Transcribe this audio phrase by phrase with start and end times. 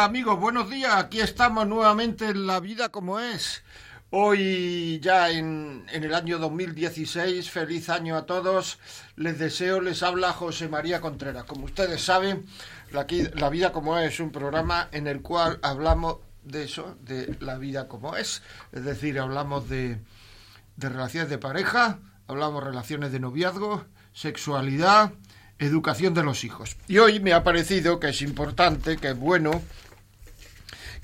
[0.00, 0.94] Amigos, buenos días.
[0.94, 3.62] Aquí estamos nuevamente en La vida como es.
[4.08, 8.78] Hoy ya en, en, el año 2016, feliz año a todos.
[9.16, 11.44] Les deseo, les habla José María Contreras.
[11.44, 12.46] Como ustedes saben,
[12.92, 17.58] la, la, vida como es un programa en el cual hablamos de eso, de la
[17.58, 18.42] vida como es.
[18.72, 20.00] Es decir, hablamos de,
[20.76, 25.12] de relaciones de pareja, hablamos relaciones de noviazgo, sexualidad,
[25.58, 26.78] educación de los hijos.
[26.88, 29.60] Y hoy me ha parecido que es importante, que es bueno,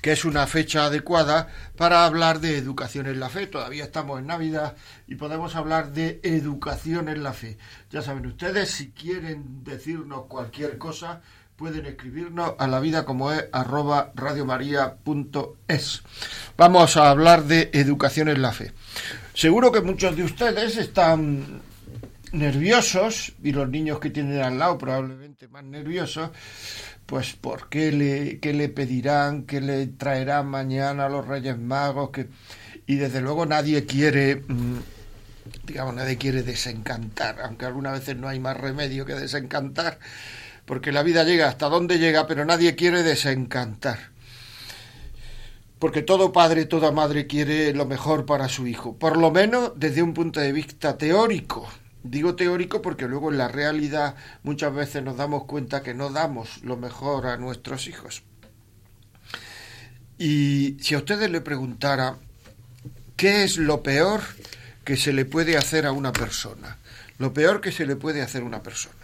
[0.01, 3.47] que es una fecha adecuada para hablar de educación en la fe.
[3.47, 4.75] Todavía estamos en Navidad
[5.07, 7.57] y podemos hablar de educación en la fe.
[7.89, 11.21] Ya saben ustedes, si quieren decirnos cualquier cosa,
[11.55, 16.03] pueden escribirnos a la vida como es arroba radiomaria.es.
[16.55, 18.73] Vamos a hablar de educación en la fe.
[19.33, 21.61] Seguro que muchos de ustedes están
[22.31, 26.29] nerviosos y los niños que tienen al lado probablemente más nerviosos,
[27.07, 32.11] pues por qué le, qué le pedirán, qué le traerán mañana a los Reyes Magos,
[32.11, 32.27] que
[32.85, 34.77] y desde luego nadie quiere mm,
[35.65, 39.97] digamos nadie quiere desencantar, aunque algunas veces no hay más remedio que desencantar
[40.67, 44.11] porque la vida llega hasta donde llega, pero nadie quiere desencantar.
[45.79, 50.03] Porque todo padre, toda madre quiere lo mejor para su hijo, por lo menos desde
[50.03, 51.65] un punto de vista teórico.
[52.03, 56.63] Digo teórico porque luego en la realidad muchas veces nos damos cuenta que no damos
[56.63, 58.23] lo mejor a nuestros hijos.
[60.17, 62.17] Y si a ustedes le preguntara
[63.15, 64.21] qué es lo peor
[64.83, 66.77] que se le puede hacer a una persona,
[67.17, 68.95] lo peor que se le puede hacer a una persona.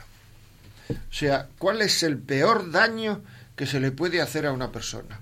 [0.90, 3.22] O sea, ¿cuál es el peor daño
[3.56, 5.20] que se le puede hacer a una persona?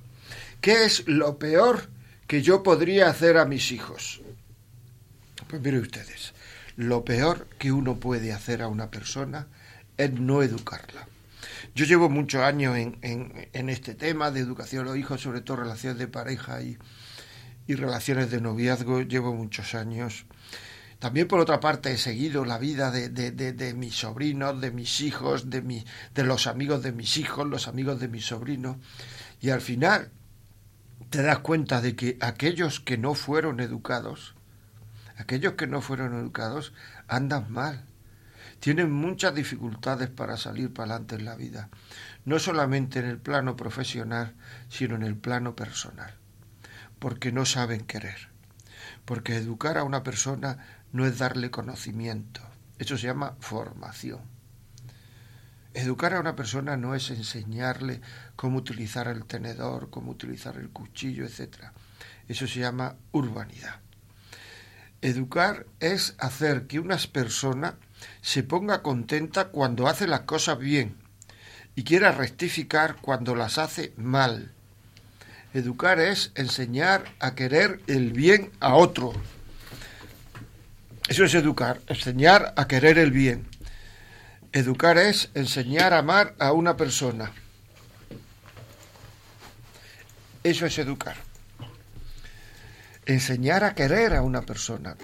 [0.60, 1.90] ¿Qué es lo peor
[2.28, 4.22] que yo podría hacer a mis hijos?
[5.48, 6.34] Pues miren ustedes,
[6.76, 9.48] lo peor que uno puede hacer a una persona
[9.98, 11.08] es no educarla.
[11.76, 15.58] Yo llevo muchos años en, en, este tema de educación de los hijos, sobre todo
[15.58, 16.78] relaciones de pareja y,
[17.68, 20.26] y relaciones de noviazgo, llevo muchos años
[21.02, 25.02] también por otra parte he seguido la vida de, de, de, mis sobrinos, de mis
[25.02, 25.84] hijos, de, mi,
[26.14, 28.78] de los amigos de mis hijos, los amigos de mis sobrinos.
[29.42, 30.12] Y al final
[31.10, 34.36] te das cuenta de que aquellos que no fueron educados,
[35.22, 36.74] aquellos que no fueron educados,
[37.08, 37.86] andan mal.
[38.60, 41.70] Tienen muchas dificultades para salir para adelante en la vida.
[42.26, 44.36] No solamente en el plano profesional,
[44.70, 46.14] sino en el plano personal.
[47.00, 48.30] Porque no saben querer.
[49.06, 50.60] Porque educar a una persona
[50.92, 52.42] no es darle conocimiento,
[52.78, 54.22] eso se llama formación.
[55.74, 58.02] Educar a una persona no es enseñarle
[58.36, 61.72] cómo utilizar el tenedor, cómo utilizar el cuchillo, etc.
[62.28, 63.80] Eso se llama urbanidad.
[65.02, 67.76] Educar es hacer que una persona
[68.22, 70.96] se ponga contenta cuando hace las cosas bien
[71.76, 74.52] y quiera rectificar cuando las hace mal.
[75.54, 79.14] Educar es enseñar a querer el bien a otro,
[81.12, 83.46] eso es educar, enseñar a querer el bien.
[84.54, 87.34] Educar es enseñar a amar a una persona.
[90.42, 91.18] Eso es educar.
[93.06, 94.96] Enseñar a querer a una persona.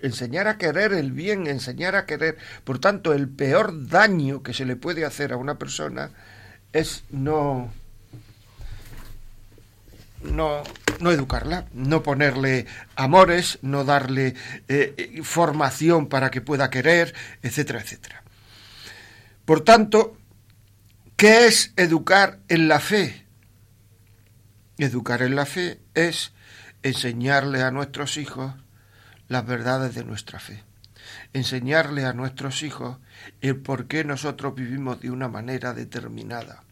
[0.00, 2.38] Enseñar a querer el bien, enseñar a querer.
[2.64, 6.10] Por tanto, el peor daño que se le puede hacer a una persona
[6.72, 7.70] es no
[10.22, 10.62] no,
[11.00, 14.34] no educarla, no ponerle amores, no darle
[14.68, 18.22] eh, formación para que pueda querer, etcétera, etcétera.
[19.44, 20.16] Por tanto,
[21.16, 23.24] ¿qué es educar en la fe?
[24.76, 26.32] Educar en la fe es
[26.82, 28.54] enseñarle a nuestros hijos
[29.28, 30.64] las verdades de nuestra fe,
[31.32, 32.98] enseñarle a nuestros hijos
[33.40, 36.62] el por qué nosotros vivimos de una manera determinada.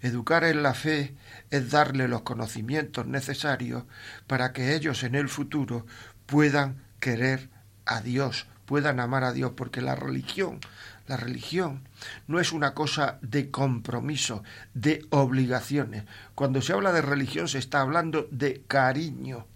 [0.00, 1.14] Educar en la fe
[1.50, 3.84] es darle los conocimientos necesarios
[4.26, 5.86] para que ellos en el futuro
[6.26, 7.50] puedan querer
[7.86, 10.60] a Dios, puedan amar a Dios, porque la religión,
[11.06, 11.88] la religión
[12.26, 14.42] no es una cosa de compromiso,
[14.74, 16.04] de obligaciones.
[16.34, 19.46] Cuando se habla de religión se está hablando de cariño.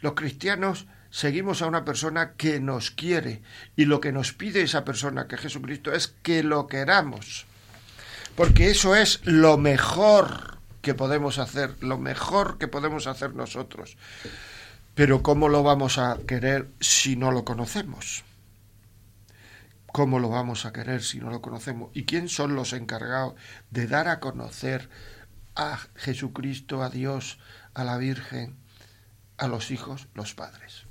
[0.00, 3.42] Los cristianos seguimos a una persona que nos quiere
[3.76, 7.46] y lo que nos pide esa persona, que Jesucristo, es que lo queramos.
[8.36, 13.96] Porque eso es lo mejor que podemos hacer, lo mejor que podemos hacer nosotros.
[14.94, 18.24] Pero ¿cómo lo vamos a querer si no lo conocemos?
[19.92, 21.90] ¿Cómo lo vamos a querer si no lo conocemos?
[21.94, 23.34] ¿Y quién son los encargados
[23.70, 24.88] de dar a conocer
[25.56, 27.38] a Jesucristo, a Dios,
[27.74, 28.56] a la Virgen,
[29.36, 30.84] a los hijos, los padres?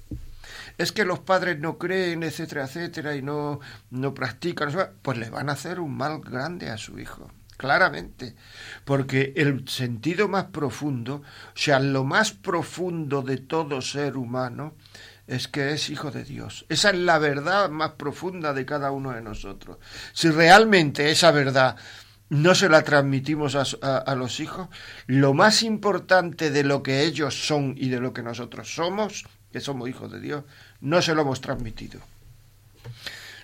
[0.78, 3.60] Es que los padres no creen, etcétera, etcétera, y no,
[3.90, 4.70] no practican,
[5.02, 7.30] pues le van a hacer un mal grande a su hijo
[7.60, 8.36] claramente,
[8.86, 11.24] porque el sentido más profundo, o
[11.58, 14.76] sea, lo más profundo de todo ser humano,
[15.30, 16.66] es que es hijo de Dios.
[16.70, 19.78] Esa es la verdad más profunda de cada uno de nosotros.
[20.12, 21.76] Si realmente esa verdad
[22.30, 24.70] no se la transmitimos a, los hijos,
[25.06, 29.62] lo más importante de lo que ellos son y de lo que nosotros somos, que
[29.62, 30.44] somos hijos de Dios,
[30.82, 32.00] no se lo hemos transmitido.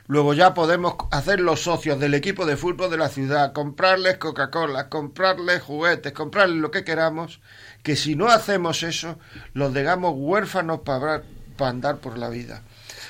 [0.08, 4.88] Luego ya podemos hacer los socios del equipo de fútbol de la ciudad, comprarles Coca-Cola,
[4.88, 7.42] comprarles juguetes, comprarles lo que queramos,
[7.82, 9.18] que si no hacemos eso,
[9.54, 11.24] los dejamos huérfanos para
[11.56, 12.64] para andar por la vida.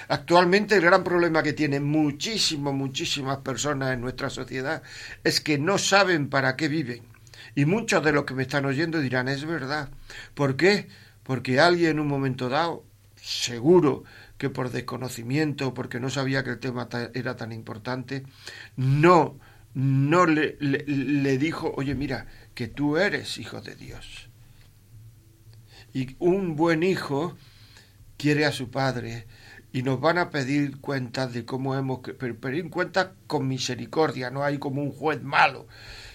[0.07, 4.83] Actualmente el gran problema que tienen muchísimas, muchísimas personas en nuestra sociedad
[5.23, 7.03] es que no saben para qué viven.
[7.55, 9.89] Y muchos de los que me están oyendo dirán, es verdad.
[10.33, 10.87] ¿Por qué?
[11.23, 12.83] Porque alguien en un momento dado,
[13.15, 14.03] seguro
[14.37, 18.23] que por desconocimiento, porque no sabía que el tema era tan importante,
[18.75, 19.39] no,
[19.73, 24.29] no le, le dijo, oye, mira, que tú eres hijo de Dios.
[25.93, 27.37] Y un buen hijo
[28.17, 29.27] quiere a su padre
[29.71, 34.57] y nos van a pedir cuentas de cómo hemos pedir cuentas con misericordia, no hay
[34.57, 35.67] como un juez malo,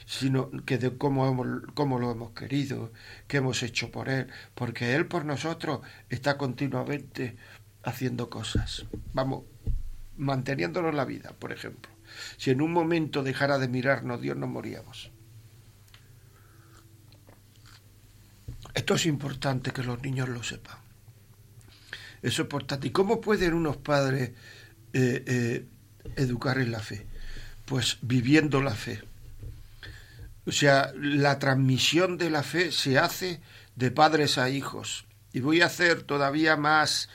[0.06, 2.90] sino que de cómo hemos cómo lo hemos querido,
[3.28, 7.36] qué hemos hecho por él, porque él por nosotros está continuamente
[7.82, 8.86] haciendo cosas.
[9.12, 9.44] Vamos,
[10.16, 11.92] manteniéndonos la vida, por ejemplo.
[12.38, 15.10] Si en un momento dejara de mirarnos Dios, nos moríamos.
[18.74, 20.79] Esto es importante que los niños lo sepan.
[22.22, 22.48] Eso es.
[22.86, 24.30] ¿Y cómo pueden unos padres
[24.92, 25.66] eh, eh,
[26.16, 27.06] educar en la fe?
[27.64, 29.02] Pues viviendo la fe.
[30.46, 33.40] O sea, la transmisión de la fe se hace
[33.76, 35.06] de padres a hijos.
[35.32, 37.08] Y voy a hacer todavía más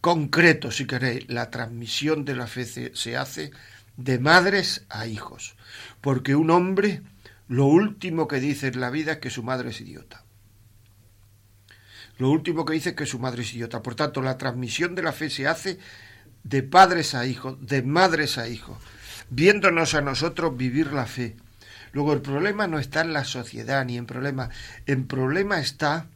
[0.00, 1.28] concreto, si queréis.
[1.28, 2.64] La transmisión de la fe
[2.94, 3.50] se hace
[3.96, 5.56] de madres a hijos.
[6.00, 7.02] Porque un hombre,
[7.48, 10.25] lo último que dice en la vida es que su madre es idiota.
[12.18, 13.82] Lo último que dice es que su madre es idiota.
[13.82, 15.78] Por tanto, la transmisión de la fe se hace
[16.44, 18.78] de padres a hijos, de madres a hijos,
[19.30, 21.36] viéndonos a nosotros vivir la fe.
[21.92, 24.50] Luego el problema no está en la sociedad ni en problema,
[24.86, 26.06] el problema está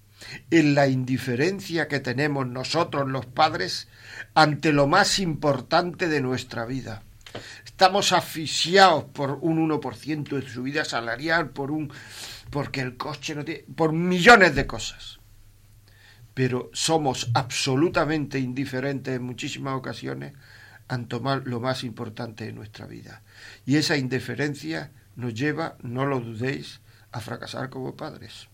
[0.50, 3.88] en la indiferencia que tenemos nosotros los padres
[4.34, 7.02] ante lo más importante de nuestra vida.
[7.64, 11.92] Estamos asfixiados por un 1% de su vida salarial, por un
[12.50, 15.19] porque el coche no tiene, por millones de cosas
[16.40, 20.32] pero somos absolutamente indiferentes en muchísimas ocasiones
[20.88, 23.20] ante lo más importante de nuestra vida.
[23.66, 26.80] Y esa indiferencia nos lleva, no lo dudéis,
[27.12, 28.48] a fracasar como padres.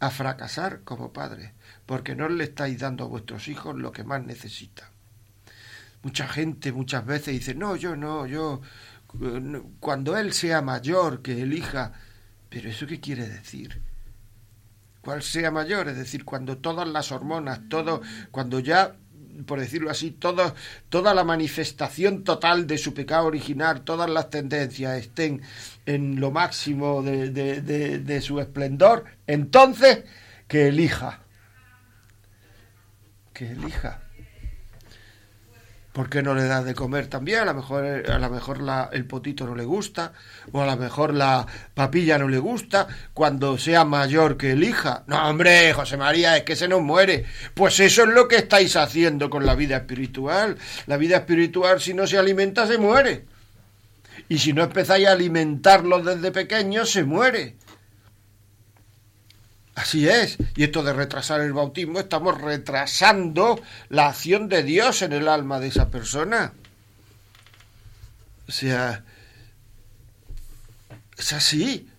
[0.00, 1.52] A fracasar como padres,
[1.86, 4.88] porque no le estáis dando a vuestros hijos lo que más necesitan.
[6.02, 8.62] Mucha gente muchas veces dice, no, yo no, yo,
[9.78, 11.92] cuando él sea mayor, que elija,
[12.48, 13.85] pero ¿eso qué quiere decir?
[15.06, 18.96] Cual sea mayor, es decir, cuando todas las hormonas, todo, cuando ya
[19.46, 20.54] por decirlo así, todo,
[20.88, 25.42] toda la manifestación total de su pecado original, todas las tendencias estén
[25.84, 27.60] en lo máximo de, de,
[28.00, 30.04] de su esplendor, entonces
[30.48, 31.20] que elija.
[33.32, 34.05] Que elija.
[35.96, 37.38] ¿Por qué no le das de comer también?
[37.40, 40.12] A lo mejor, a lo mejor la, el potito no le gusta,
[40.52, 45.04] o a lo mejor la papilla no le gusta, cuando sea mayor que elija.
[45.06, 47.24] No, hombre, José María, es que se nos muere.
[47.54, 50.58] Pues eso es lo que estáis haciendo con la vida espiritual.
[50.86, 53.24] La vida espiritual, si no se alimenta, se muere.
[54.28, 57.56] Y si no empezáis a alimentarlo desde pequeño, se muere.
[59.76, 60.38] Así es.
[60.56, 65.60] Y esto de retrasar el bautismo, estamos retrasando la acción de Dios en el alma
[65.60, 66.54] de esa persona.
[68.48, 69.04] O sea,
[71.18, 71.90] es así.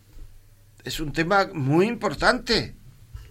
[0.84, 2.76] Es un tema muy importante.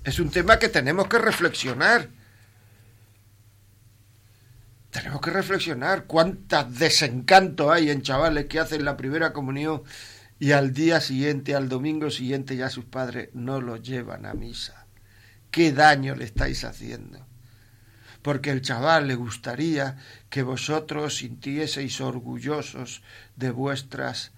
[0.05, 2.09] Es un tema que tenemos que reflexionar.
[4.91, 9.83] Tenemos que reflexionar cuántas desencanto hay en chavales que hacen la primera comunión
[10.39, 14.87] y al día siguiente, al domingo siguiente, ya sus padres no lo llevan a misa.
[15.51, 17.27] ¿Qué daño le estáis haciendo?
[18.27, 23.05] porque el chaval le gustaría que vosotros sintieseis orgullosos
[23.37, 24.33] de vuestras,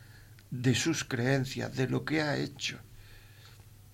[0.51, 2.81] de sus creencias, de lo que ha hecho.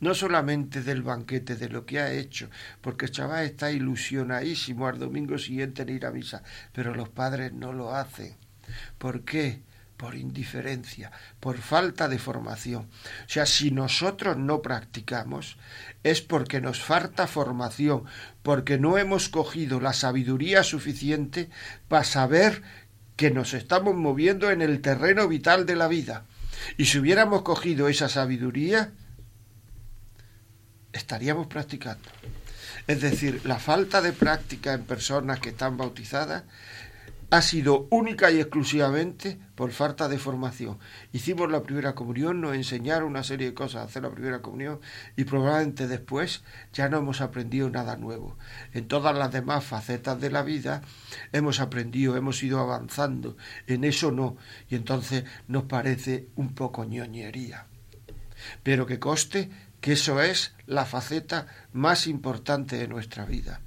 [0.00, 4.99] No solamente del banquete, de lo que ha hecho, porque el chaval está ilusionadísimo al
[4.99, 6.42] domingo siguiente en ir a misa,
[6.73, 8.34] pero los padres no lo hacen.
[8.99, 9.62] ¿Por qué?
[9.96, 12.88] Por indiferencia, por falta de formación.
[13.26, 15.56] O sea, si nosotros no practicamos,
[16.02, 18.04] es porque nos falta formación,
[18.42, 21.48] porque no hemos cogido la sabiduría suficiente
[21.88, 22.62] para saber
[23.16, 26.24] que nos estamos moviendo en el terreno vital de la vida.
[26.76, 28.92] Y si hubiéramos cogido esa sabiduría,
[30.92, 32.08] estaríamos practicando.
[32.86, 36.44] Es decir, la falta de práctica en personas que están bautizadas
[37.31, 40.78] ha sido única y exclusivamente por falta de formación.
[41.12, 44.81] Hicimos la primera comunión, nos enseñaron una serie de cosas a hacer la primera comunión
[45.16, 48.37] y probablemente después ya no hemos aprendido nada nuevo.
[48.73, 50.83] En todas las demás facetas de la vida
[51.33, 54.37] hemos aprendido, hemos ido avanzando, en eso no,
[54.69, 57.66] y entonces nos parece un poco ñoñería.
[58.62, 59.50] Pero que coste
[59.81, 63.61] que eso es la faceta más importante de nuestra vida.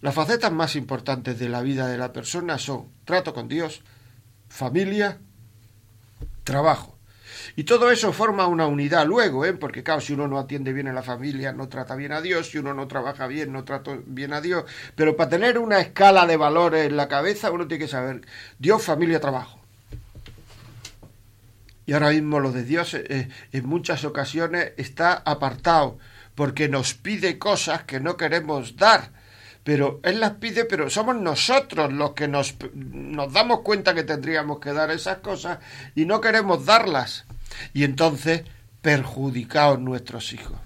[0.00, 3.82] Las facetas más importantes de la vida de la persona son trato con Dios,
[4.48, 5.18] familia,
[6.44, 6.96] trabajo.
[7.54, 9.52] Y todo eso forma una unidad luego, ¿eh?
[9.52, 12.50] porque claro, si uno no atiende bien a la familia, no trata bien a Dios,
[12.50, 14.64] si uno no trabaja bien, no trata bien a Dios.
[14.94, 18.22] Pero para tener una escala de valores en la cabeza, uno tiene que saber
[18.58, 19.60] Dios, familia, trabajo.
[21.86, 25.98] Y ahora mismo lo de Dios eh, en muchas ocasiones está apartado,
[26.34, 29.15] porque nos pide cosas que no queremos dar
[29.66, 32.54] pero Él las pide, pero somos nosotros los que nos,
[33.32, 35.58] damos cuenta que tendríamos que dar esas cosas
[35.96, 37.24] y no queremos darlas.
[37.74, 38.44] Y entonces
[38.80, 40.56] perjudicados nuestros hijos.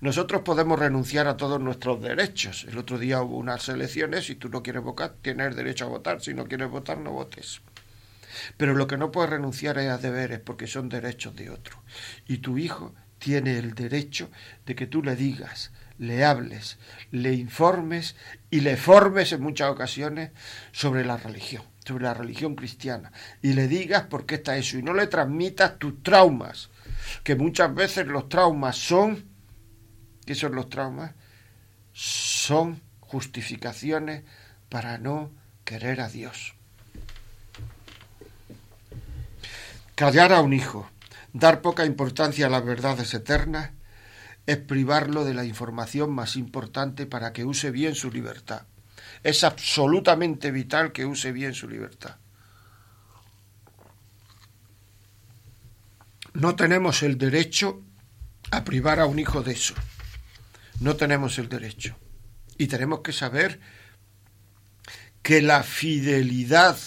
[0.00, 2.64] Nosotros podemos renunciar a todos nuestros derechos.
[2.66, 6.22] El otro día hubo unas elecciones, si tú no quieres votar, tienes derecho a votar.
[6.22, 7.60] Si no quieres votar, no votes.
[8.56, 11.82] Pero lo que no puedes renunciar es a deberes, porque son derechos de otro.
[12.26, 14.30] Y tu hijo tiene el derecho
[14.64, 16.78] de que tú le digas, le hables,
[17.10, 18.16] le informes
[18.48, 20.30] y le formes en muchas ocasiones
[20.72, 24.82] sobre la religión, sobre la religión cristiana, y le digas por qué está eso, y
[24.82, 26.70] no le transmitas tus traumas,
[27.22, 29.26] que muchas veces los traumas son,
[30.24, 31.12] ¿qué son los traumas?
[31.92, 34.24] Son justificaciones
[34.70, 35.30] para no
[35.66, 36.54] querer a Dios.
[39.96, 40.90] Callar a un hijo,
[41.34, 43.72] dar poca importancia a las verdades eternas,
[44.46, 48.62] es privarlo de la información más importante para que use bien su libertad.
[49.22, 52.16] Es absolutamente vital que use bien su libertad.
[56.32, 57.82] No tenemos el derecho
[58.50, 59.74] a privar a un hijo de eso.
[60.80, 61.96] No tenemos el derecho.
[62.56, 63.60] Y tenemos que saber
[65.22, 66.78] que la fidelidad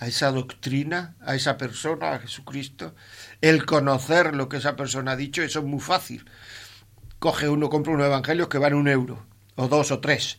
[0.00, 2.94] a esa doctrina, a esa persona, a Jesucristo,
[3.42, 6.24] el conocer lo que esa persona ha dicho, eso es muy fácil.
[7.18, 9.26] Coge uno, compra unos evangelios que van un euro,
[9.56, 10.38] o dos o tres,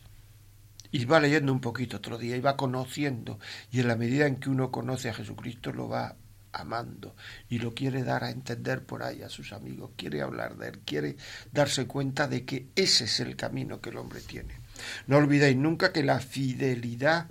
[0.90, 3.38] y va leyendo un poquito otro día, y va conociendo,
[3.70, 6.16] y en la medida en que uno conoce a Jesucristo lo va
[6.54, 7.16] amando
[7.48, 10.80] y lo quiere dar a entender por ahí a sus amigos, quiere hablar de él,
[10.80, 11.16] quiere
[11.50, 14.60] darse cuenta de que ese es el camino que el hombre tiene.
[15.06, 17.28] No olvidéis nunca que la fidelidad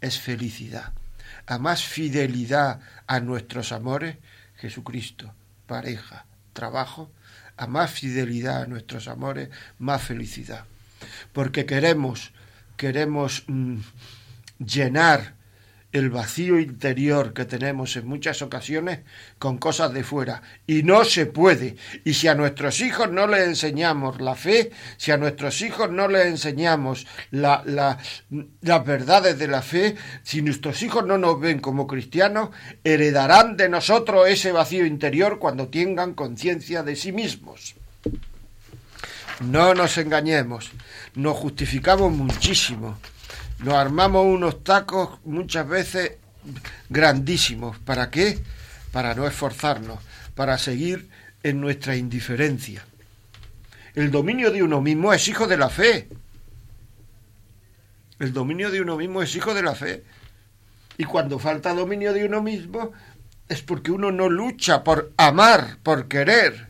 [0.00, 0.92] es felicidad
[1.50, 2.78] a más fidelidad
[3.08, 4.18] a nuestros amores,
[4.54, 5.34] Jesucristo,
[5.66, 7.10] pareja, trabajo,
[7.56, 10.64] a más fidelidad a nuestros amores, más felicidad.
[11.32, 12.30] Porque queremos,
[12.76, 13.78] queremos mm,
[14.64, 15.34] llenar
[15.92, 19.00] el vacío interior que tenemos en muchas ocasiones
[19.38, 20.42] con cosas de fuera.
[20.66, 21.76] Y no se puede.
[22.04, 26.06] Y si a nuestros hijos no les enseñamos la fe, si a nuestros hijos no
[26.06, 31.86] les enseñamos la, las verdades de la fe, si nuestros hijos no nos ven como
[31.86, 32.50] cristianos,
[32.84, 37.74] heredarán de nosotros ese vacío interior cuando tengan conciencia de sí mismos.
[39.40, 40.70] No nos engañemos,
[41.14, 42.98] nos justificamos muchísimo
[43.62, 46.12] nos armamos unos tacos muchas veces
[46.88, 47.78] grandísimos.
[47.78, 48.38] ¿Para qué?
[48.92, 49.98] Para no esforzarnos,
[50.34, 51.08] para seguir
[51.42, 52.84] en nuestra indiferencia.
[53.94, 56.08] El dominio de uno mismo es hijo de la fe.
[58.18, 60.04] El dominio de uno mismo es hijo de la fe.
[60.96, 62.92] Y cuando falta dominio de uno mismo
[63.48, 66.69] es porque uno no lucha por amar, por querer.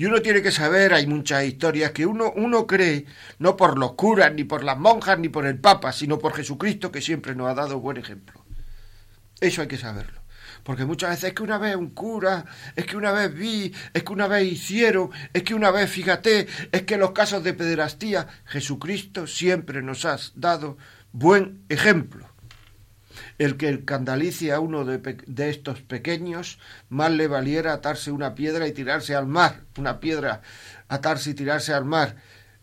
[0.00, 3.04] Y uno tiene que saber, hay muchas historias, que uno, uno cree,
[3.38, 6.90] no por los curas, ni por las monjas, ni por el Papa, sino por Jesucristo,
[6.90, 8.42] que siempre nos ha dado buen ejemplo.
[9.42, 10.22] Eso hay que saberlo.
[10.62, 14.02] Porque muchas veces es que una vez un cura, es que una vez vi, es
[14.02, 18.26] que una vez hicieron, es que una vez fíjate, es que los casos de pederastía,
[18.46, 20.78] Jesucristo siempre nos ha dado
[21.12, 22.26] buen ejemplo.
[23.38, 26.58] El que escandalice a uno de, de, estos pequeños,
[26.88, 30.42] más le valiera atarse una piedra y tirarse al mar, una piedra,
[30.88, 32.16] atarse y tirarse al mar.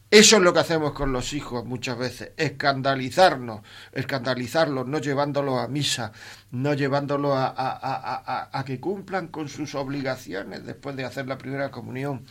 [0.09, 3.59] Eso es lo que hacemos con los hijos muchas veces, escandalizarnos,
[3.91, 6.13] escandalizarlos, no llevándolos a misa,
[6.51, 12.25] no llevándolos a, que cumplan con sus obligaciones después de hacer la primera comunión,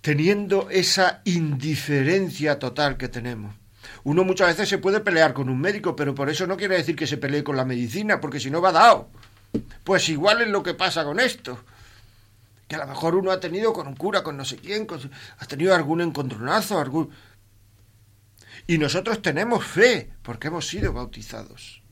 [0.00, 3.54] teniendo esa indiferencia total que tenemos.
[4.08, 6.96] Uno muchas veces se puede pelear con un médico, pero por eso no quiere decir
[6.96, 9.10] que se pelee con la medicina, porque si no va dado.
[9.84, 11.58] Pues igual es lo que pasa con esto
[12.68, 14.86] que a lo mejor uno ha tenido con un cura, con no sé quién,
[15.38, 17.10] ha tenido algún encontronazo, algún...
[18.66, 21.82] Y nosotros tenemos fe, porque hemos sido bautizados.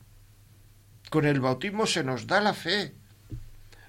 [1.11, 2.95] Con el bautismo se nos da la fe.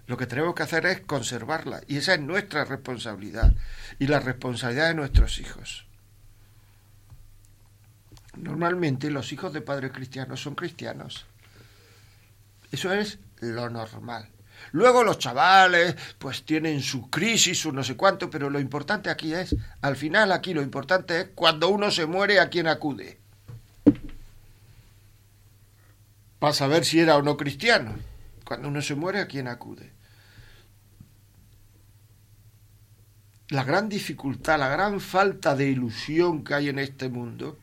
[0.05, 3.53] Lo que tenemos que hacer es conservarla, y esa es nuestra responsabilidad,
[3.99, 5.86] y la responsabilidad de nuestros hijos.
[8.41, 11.25] Normalmente los hijos de padres cristianos son cristianos.
[12.71, 14.29] Eso es lo normal.
[14.71, 19.33] Luego los chavales pues tienen su crisis, su no sé cuánto, pero lo importante aquí
[19.33, 23.19] es, al final aquí lo importante es cuando uno se muere a quién acude.
[26.39, 27.95] Para saber si era o no cristiano.
[28.45, 29.91] Cuando uno se muere a quién acude.
[33.49, 37.57] La gran dificultad, la gran falta de ilusión que hay en este mundo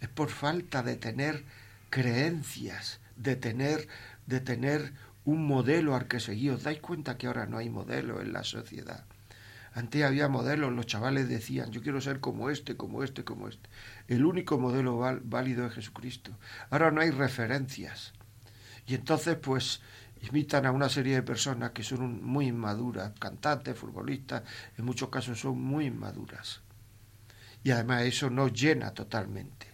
[0.00, 1.44] es por falta de tener
[1.90, 3.88] creencias, de tener,
[4.26, 4.92] de tener
[5.24, 6.52] un modelo al que seguir.
[6.52, 9.04] ¿Os dais cuenta que ahora no hay modelo en la sociedad?
[9.74, 13.68] Antes había modelos, los chavales decían, yo quiero ser como este, como este, como este.
[14.08, 16.36] El único modelo válido es Jesucristo.
[16.70, 18.12] Ahora no hay referencias.
[18.88, 19.80] Y entonces, pues,
[20.22, 24.42] imitan a una serie de personas que son muy inmaduras, cantantes, futbolistas,
[24.76, 26.60] en muchos casos son muy inmaduras.
[27.62, 29.67] Y además eso nos llena totalmente.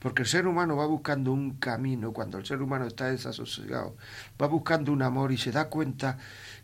[0.00, 3.96] Porque el ser humano va buscando un camino, cuando el ser humano está desasosegado,
[4.40, 6.18] va buscando un amor y se da cuenta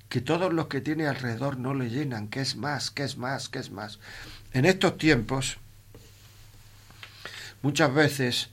[0.09, 3.49] que todos los que tiene alrededor no le llenan, que es más, que es más,
[3.49, 3.99] que es más.
[4.53, 5.59] En estos tiempos,
[7.63, 8.49] muchas veces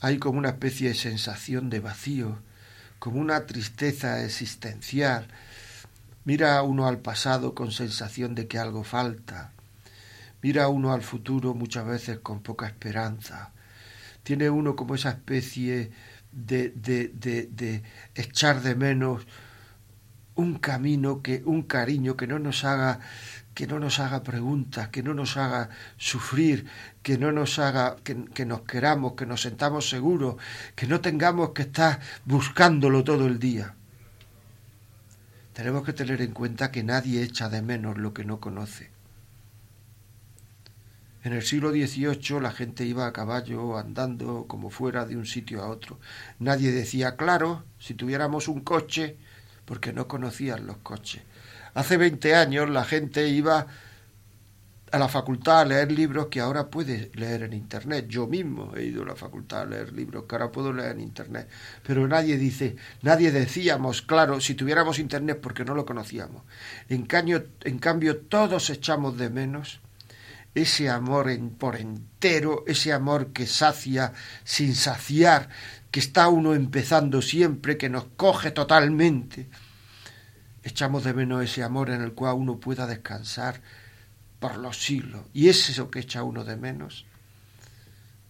[0.00, 2.38] hay como una especie de sensación de vacío,
[2.98, 5.28] como una tristeza existencial.
[6.24, 9.52] Mira uno al pasado con sensación de que algo falta.
[10.42, 13.52] Mira uno al futuro muchas veces con poca esperanza
[14.26, 15.92] tiene uno como esa especie
[16.32, 17.12] de, de,
[17.48, 17.82] de,
[18.16, 19.24] echar de menos
[20.34, 22.98] un camino que un cariño que no nos haga
[23.54, 26.66] que no nos haga preguntas, que no nos haga sufrir,
[27.04, 30.34] que no nos haga que, que, nos queramos, que nos sentamos seguros,
[30.74, 33.76] que no tengamos que estar buscándolo todo el día.
[35.52, 38.95] Tenemos que tener en cuenta que nadie echa de menos lo que no conoce.
[41.26, 45.60] En el siglo XVIII la gente iba a caballo andando como fuera de un sitio
[45.60, 45.98] a otro.
[46.38, 49.16] Nadie decía, claro, si tuviéramos un coche,
[49.64, 51.24] porque no conocían los coches.
[51.74, 53.66] Hace 20 años la gente iba
[54.92, 58.06] a la facultad a leer libros que ahora puede leer en Internet.
[58.06, 61.00] Yo mismo he ido a la facultad a leer libros que ahora puedo leer en
[61.00, 61.48] Internet.
[61.84, 66.44] Pero nadie dice, nadie decíamos, claro, si tuviéramos Internet porque no lo conocíamos.
[66.88, 69.80] En cambio, en cambio todos echamos de menos
[70.56, 75.50] ese amor por entero, ese amor que sacia sin saciar,
[75.90, 79.50] que está uno empezando siempre, que nos coge totalmente.
[80.62, 83.60] Echamos de menos ese amor en el cual uno pueda descansar
[84.40, 85.26] por los siglos.
[85.34, 87.04] Y es eso que echa uno de menos.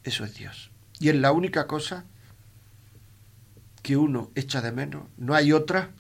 [0.03, 0.73] Eso es Dios.
[0.99, 2.05] Y es la única cosa
[3.83, 5.05] que uno echa de menos.
[5.17, 5.91] No hay otra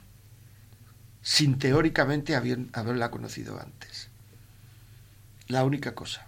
[1.22, 4.10] sin teóricamente haberla conocido antes
[5.48, 6.26] la única cosa.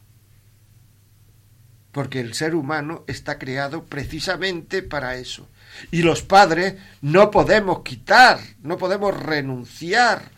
[1.92, 5.48] Porque el ser humano está creado precisamente para eso.
[5.90, 10.31] Y los padres no podemos quitar, no podemos renunciar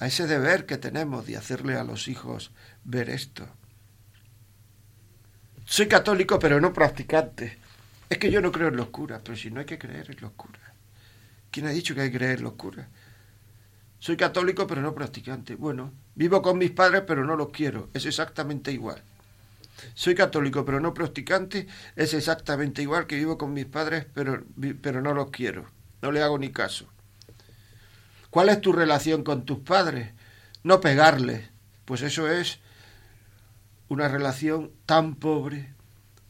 [0.00, 2.50] a ese deber que tenemos de hacerle a los hijos
[2.84, 3.48] ver esto.
[5.64, 7.58] Soy católico pero no practicante.
[8.08, 10.20] Es que yo no creo en los curas, pero si no hay que creer en
[10.20, 10.62] los curas.
[11.50, 12.86] ¿Quién ha dicho que hay que creer en los curas?
[13.98, 15.54] Soy católico pero no practicante.
[15.56, 17.90] Bueno, vivo con mis padres pero no los quiero.
[17.94, 19.02] Es exactamente igual.
[19.94, 21.66] Soy católico pero no practicante.
[21.96, 24.44] Es exactamente igual que vivo con mis padres pero,
[24.80, 25.66] pero no los quiero.
[26.02, 26.86] No le hago ni caso.
[28.30, 30.12] ¿Cuál es tu relación con tus padres?
[30.62, 31.50] No pegarles.
[31.84, 32.60] Pues eso es
[33.88, 35.74] una relación tan pobre.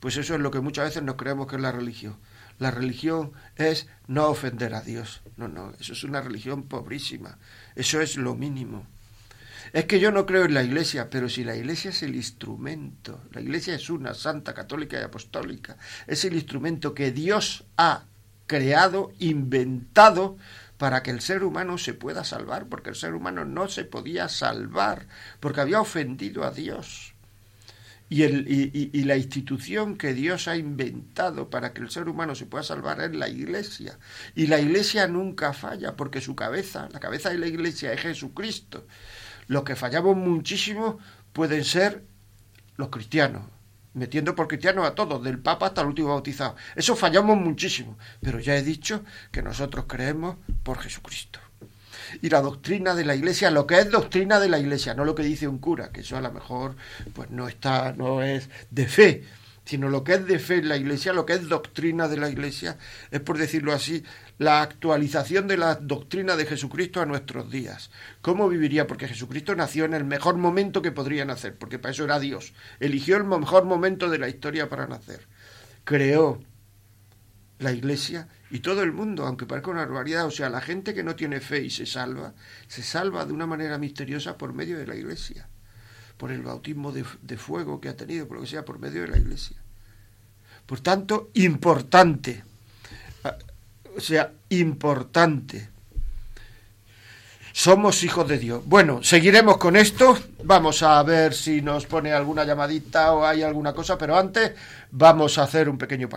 [0.01, 2.17] Pues eso es lo que muchas veces nos creemos que es la religión.
[2.59, 5.23] la religión es no ofender a Dios.
[5.37, 7.39] No, no, eso es una religión pobrísima.
[7.79, 8.85] Eso es lo mínimo.
[9.73, 13.23] Es que yo no creo en la iglesia, pero si la iglesia es el instrumento,
[13.31, 15.77] la iglesia es una santa, católica y apostólica,
[16.09, 18.03] es el instrumento que Dios ha
[18.49, 20.39] creado, inventado,
[20.77, 24.29] para que el ser humano se pueda salvar, porque el ser humano no se podía
[24.29, 25.07] salvar,
[25.39, 27.15] porque había ofendido a Dios.
[28.11, 32.47] Y, el, y, la institución que Dios ha inventado para que el ser humano se
[32.47, 33.99] pueda salvar es la iglesia.
[34.35, 38.87] Y la iglesia nunca falla, porque su cabeza, la cabeza de la iglesia es Jesucristo.
[39.47, 40.99] Los que fallamos muchísimo
[41.35, 42.03] pueden ser
[42.77, 43.43] los cristianos,
[43.93, 46.57] metiendo por cristianos a todos, del Papa hasta el último bautizado.
[46.77, 51.41] Eso fallamos muchísimo, pero ya he dicho que nosotros creemos por Jesucristo.
[52.23, 55.15] Y la doctrina de la Iglesia, lo que es doctrina de la Iglesia, no lo
[55.15, 56.77] que dice un cura, que eso a lo mejor
[57.13, 59.25] pues no está, no es de fe,
[59.69, 62.31] sino lo que es de fe en la Iglesia, lo que es doctrina de la
[62.31, 62.79] Iglesia,
[63.11, 64.03] es por decirlo así,
[64.39, 67.91] la actualización de la doctrina de Jesucristo a nuestros días.
[68.23, 68.87] ¿Cómo viviría?
[68.87, 72.55] Porque Jesucristo nació en el mejor momento que podría nacer, porque para eso era Dios.
[72.81, 75.27] Eligió el mejor momento de la historia para nacer.
[75.85, 76.41] Creó
[77.59, 81.03] la Iglesia y todo el mundo, aunque parezca una barbaridad, o sea, la gente que
[81.03, 82.35] no tiene fe y se salva,
[82.67, 85.49] se salva de una manera misteriosa por medio de la Iglesia
[86.19, 87.05] por el bautismo de,
[87.39, 89.57] fuego que ha tenido, por lo que sea, por medio de la Iglesia.
[90.67, 92.45] Por tanto, importante.
[93.25, 93.37] Ah,
[93.97, 95.69] o sea, importante.
[97.53, 98.63] Somos hijos de Dios.
[98.67, 100.19] Bueno, seguiremos con esto.
[100.45, 104.53] Vamos a ver si nos pone alguna llamadita o hay alguna cosa, pero antes
[104.91, 106.09] vamos a hacer un pequeño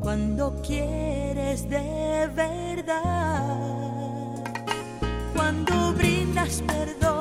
[0.00, 3.44] cuando quieres de verdad,
[5.34, 7.15] cuando brindas perdón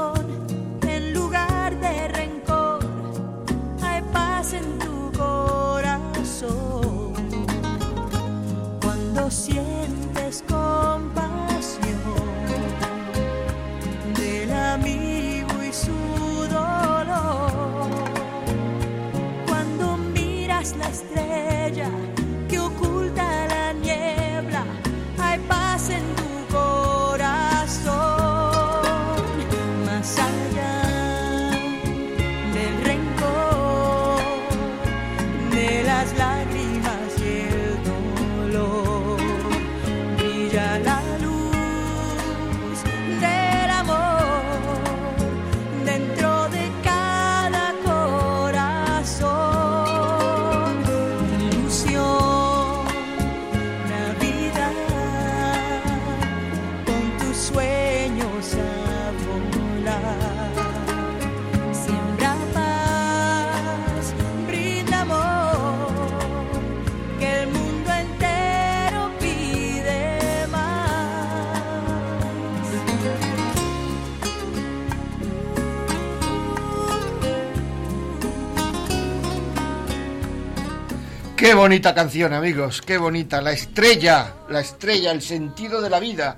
[81.56, 83.42] Bonita canción, amigos, qué bonita.
[83.42, 86.36] La estrella, la estrella, el sentido de la vida.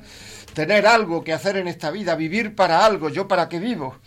[0.53, 3.97] Tener algo que hacer en esta vida, vivir para algo, yo para qué vivo.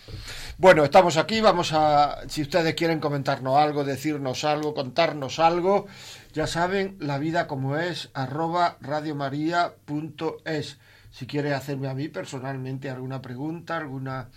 [0.57, 5.89] Bueno, estamos aquí, vamos a, si ustedes quieren comentarnos algo, decirnos algo, contarnos algo,
[6.33, 10.79] ya saben, la vida como es, arroba radiomaria.es.
[11.11, 14.29] Si quiere hacerme a mí personalmente alguna pregunta, alguna,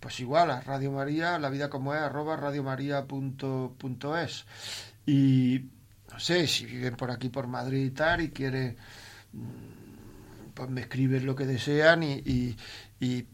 [0.00, 4.44] pues igual, a Radio María, la vida como es, arroba radiomaria.es.
[5.06, 5.79] Y
[6.20, 8.76] sé, si viven por aquí, por Madrid y tal, y quieren,
[9.32, 12.56] mm, pues me escriben lo que desean y,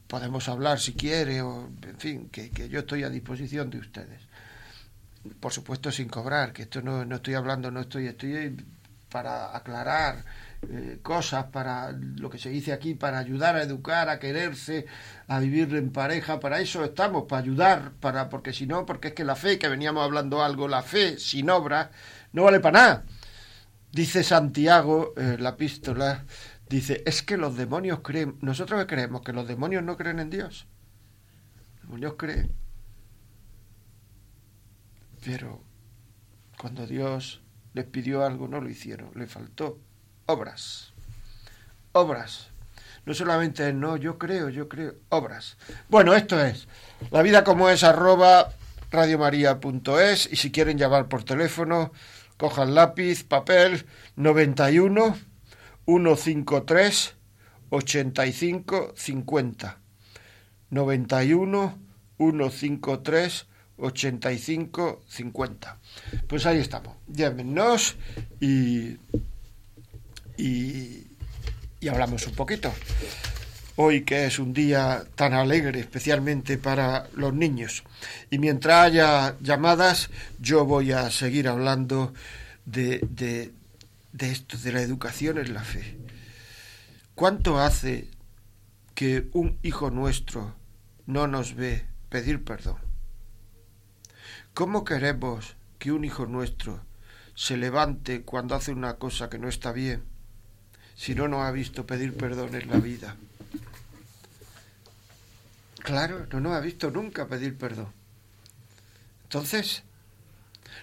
[0.07, 4.20] podemos hablar si quiere, o en fin, que, yo estoy a disposición de ustedes.
[5.40, 8.57] Por supuesto sin cobrar, que esto no, no estoy hablando, no estoy, estoy
[9.11, 10.25] para aclarar
[10.68, 14.87] eh, cosas, para lo que se dice aquí, para ayudar a educar, a quererse,
[15.29, 19.14] a vivir en pareja, para eso estamos, para ayudar, para porque si no, porque es
[19.14, 21.90] que la fe, que veníamos hablando algo, la fe sin obra,
[22.37, 23.05] no vale para nada.
[23.90, 26.27] Dice Santiago, eh, la epístola,
[26.68, 30.66] dice, es que los demonios creen, nosotros creemos que los demonios no creen en Dios.
[31.77, 32.53] Los demonios creen.
[35.25, 35.64] Pero
[36.59, 39.81] cuando Dios les pidió algo no lo hicieron, le faltó
[40.27, 40.92] obras.
[41.92, 42.51] Obras.
[43.07, 45.57] No solamente no, yo creo, yo creo, obras.
[45.88, 46.68] Bueno, esto es
[47.11, 48.53] la vida como es arroba
[48.90, 51.92] radiomaria.es y si quieren llamar por teléfono,
[52.37, 55.16] cojan lápiz, papel 91
[55.87, 57.14] 153
[57.70, 59.79] 85 50.
[60.70, 61.79] 91
[62.18, 63.46] 153
[63.79, 65.79] 85 50.
[66.27, 66.96] Pues ahí estamos.
[67.07, 67.96] Llámenos
[68.40, 68.96] y,
[70.37, 71.07] y,
[71.81, 72.72] y hablamos un poquito.
[73.78, 77.84] Hoy que es un día tan alegre, especialmente para los niños.
[78.30, 80.08] Y mientras haya llamadas,
[80.40, 82.14] yo voy a seguir hablando
[82.64, 83.52] de, de,
[84.12, 85.98] de esto, de la educación en la fe.
[87.14, 88.08] ¿Cuánto hace
[88.94, 90.54] que un hijo nuestro
[91.04, 92.78] no nos ve pedir perdón?
[94.54, 96.82] ¿Cómo queremos que un hijo nuestro
[97.34, 100.15] se levante cuando hace una cosa que no está bien
[100.96, 103.16] si no nos ha visto pedir perdón en la vida?
[105.82, 107.92] Claro, no nos ha visto nunca pedir perdón.
[109.24, 109.82] Entonces,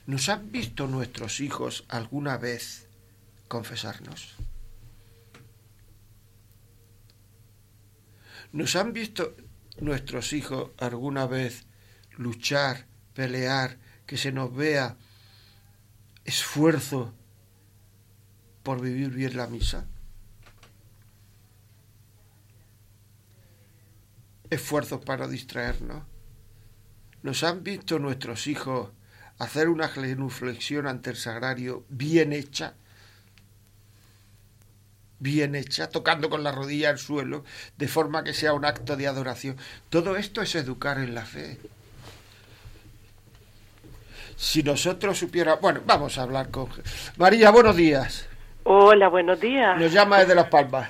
[0.06, 2.88] ¿nos han visto nuestros hijos alguna vez
[3.48, 4.36] confesarnos?
[8.54, 9.36] ¿Nos han visto
[9.80, 11.66] nuestros hijos alguna vez
[12.12, 14.96] luchar, pelear, que se nos vea
[16.24, 17.14] esfuerzo
[18.62, 19.88] por vivir bien la misa?
[24.54, 26.04] Esfuerzos para distraernos.
[27.22, 28.92] ¿Nos han visto nuestros hijos
[29.40, 32.76] hacer una genuflexión ante el sagrario bien hecha?
[35.24, 37.46] bien hecha, tocando con la rodilla el suelo,
[37.78, 39.56] de forma que sea un acto de adoración.
[39.90, 41.58] Todo esto es educar en la fe.
[44.36, 45.62] Si nosotros supiéramos...
[45.62, 46.68] Bueno, vamos a hablar con...
[47.16, 48.28] María, buenos días.
[48.64, 49.80] Hola, buenos días.
[49.80, 50.90] Nos llama desde Las Palmas.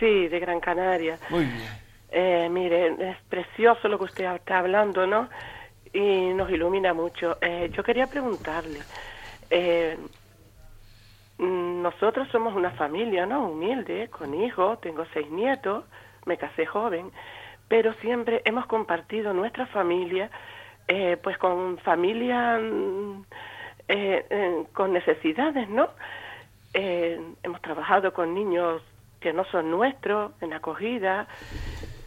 [0.00, 1.16] Sí, de Gran Canaria.
[1.30, 1.87] Muy bien.
[2.10, 5.28] Eh, mire, es precioso lo que usted está hablando, ¿no?
[5.92, 7.38] Y nos ilumina mucho.
[7.40, 8.80] Eh, yo quería preguntarle,
[9.50, 9.98] eh,
[11.38, 13.48] nosotros somos una familia, ¿no?
[13.48, 15.84] Humilde, con hijos, tengo seis nietos,
[16.26, 17.12] me casé joven,
[17.68, 20.30] pero siempre hemos compartido nuestra familia,
[20.88, 23.24] eh, pues con familia mm,
[23.88, 25.88] eh, con necesidades, ¿no?
[26.74, 28.82] Eh, hemos trabajado con niños
[29.20, 31.26] que no son nuestros, en acogida,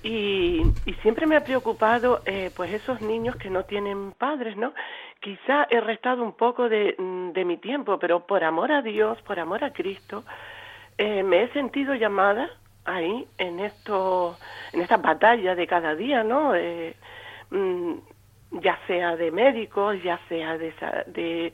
[0.03, 4.73] y, y siempre me ha preocupado eh, pues esos niños que no tienen padres, ¿no?
[5.19, 9.21] Quizá he restado un poco de, mm, de mi tiempo, pero por amor a Dios,
[9.21, 10.23] por amor a Cristo,
[10.97, 12.49] eh, me he sentido llamada
[12.85, 14.37] ahí en esto,
[14.73, 16.55] en esta batalla de cada día, ¿no?
[16.55, 16.95] Eh,
[17.51, 17.93] mm,
[18.61, 20.73] ya sea de médicos, ya sea de,
[21.07, 21.53] de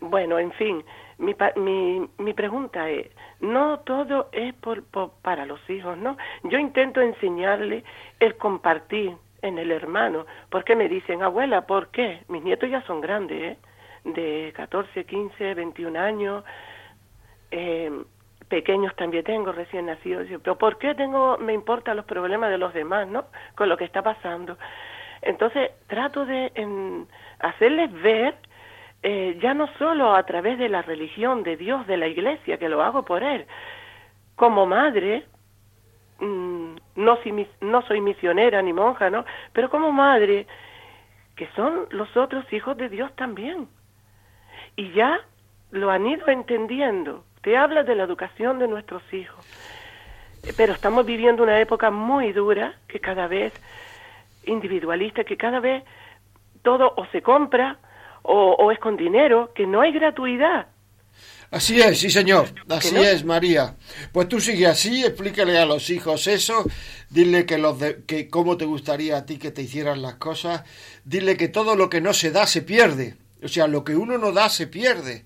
[0.00, 0.84] bueno, en fin,
[1.18, 3.08] mi, mi, mi pregunta es,
[3.40, 6.16] no todo es por, por- para los hijos, ¿no?
[6.44, 7.84] Yo intento enseñarle
[8.20, 12.22] el compartir en el hermano, porque me dicen, abuela, ¿por qué?
[12.28, 13.58] Mis nietos ya son grandes, ¿eh?
[14.04, 16.44] De 14, 15, 21 años,
[17.50, 17.90] eh,
[18.48, 22.72] pequeños también tengo, recién nacidos, pero ¿por qué tengo, me importan los problemas de los
[22.72, 23.26] demás, ¿no?
[23.54, 24.56] Con lo que está pasando.
[25.20, 26.50] Entonces, trato de
[27.40, 28.34] hacerles ver
[29.02, 32.68] eh, ya no solo a través de la religión, de Dios, de la iglesia, que
[32.68, 33.46] lo hago por Él,
[34.36, 35.24] como madre,
[36.20, 39.24] mm, no, mis- no soy misionera ni monja, ¿no?
[39.52, 40.46] Pero como madre,
[41.36, 43.68] que son los otros hijos de Dios también.
[44.76, 45.20] Y ya
[45.70, 47.24] lo han ido entendiendo.
[47.42, 49.44] Te habla de la educación de nuestros hijos.
[50.44, 53.52] Eh, Pero estamos viviendo una época muy dura, que cada vez
[54.44, 55.84] individualista, que cada vez
[56.62, 57.78] todo o se compra
[58.28, 60.68] o, o es con dinero, que no hay gratuidad.
[61.50, 63.02] Así es, sí señor, así no?
[63.02, 63.74] es María.
[64.12, 66.64] Pues tú sigue así, explícale a los hijos eso,
[67.08, 70.64] dile que los de, que cómo te gustaría a ti que te hicieran las cosas,
[71.04, 74.18] dile que todo lo que no se da se pierde, o sea, lo que uno
[74.18, 75.24] no da se pierde.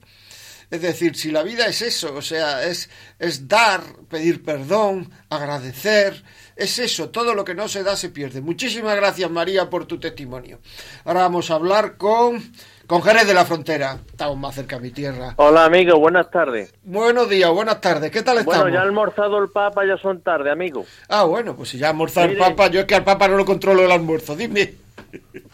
[0.73, 6.23] Es decir, si la vida es eso, o sea, es, es dar, pedir perdón, agradecer,
[6.57, 8.41] es eso, todo lo que no se da se pierde.
[8.41, 10.61] Muchísimas gracias María por tu testimonio.
[11.05, 12.43] Ahora vamos a hablar con,
[12.87, 15.35] con Jerez de la Frontera, estamos más cerca de mi tierra.
[15.37, 16.73] Hola amigo, buenas tardes.
[16.85, 18.11] Buenos días, buenas tardes.
[18.11, 18.61] ¿Qué tal estamos?
[18.63, 20.87] Bueno, ya ha almorzado el Papa, ya son tarde, amigo.
[21.11, 22.39] Ah, bueno, pues si ya ha almorzado el.
[22.39, 24.35] Papa, yo es que al Papa no lo controlo el almuerzo.
[24.35, 24.73] Dime.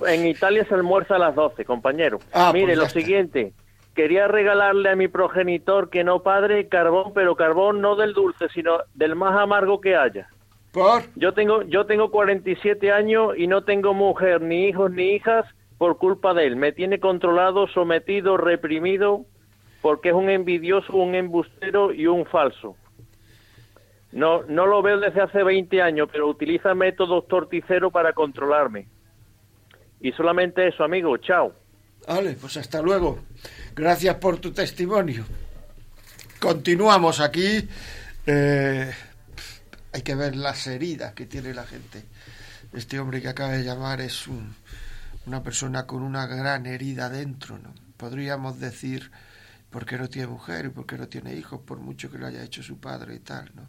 [0.07, 2.21] En Italia se almuerza a las 12, compañero.
[2.33, 3.01] Ah, Mire, pues lo está.
[3.01, 3.53] siguiente.
[3.99, 8.79] Quería regalarle a mi progenitor, que no padre, carbón, pero carbón no del dulce, sino
[8.95, 10.29] del más amargo que haya.
[10.71, 11.03] Por.
[11.17, 15.47] Yo tengo, yo tengo 47 años y no tengo mujer, ni hijos, ni hijas
[15.79, 16.55] por culpa de él.
[16.55, 19.25] Me tiene controlado, sometido, reprimido,
[19.83, 22.77] porque es un envidioso, un embustero y un falso.
[24.13, 28.87] No, no lo veo desde hace 20 años, pero utiliza métodos torticeros para controlarme.
[30.01, 31.17] Y solamente eso, amigo.
[31.17, 31.53] Chao.
[32.07, 33.19] Vale, pues hasta luego.
[33.79, 35.25] Gracias por tu testimonio.
[36.41, 37.69] Continuamos aquí.
[38.27, 38.93] Eh,
[39.93, 42.05] hay que ver las heridas que tiene la gente.
[42.73, 44.53] Este hombre que acaba de llamar es un,
[45.27, 47.57] una persona con una gran herida dentro.
[47.97, 49.13] Podríamos decir,
[49.71, 51.61] ¿por qué no tiene mujer y por qué no tiene hijos?
[51.61, 53.53] Por mucho que lo haya hecho su padre y tal.
[53.55, 53.69] ¿no?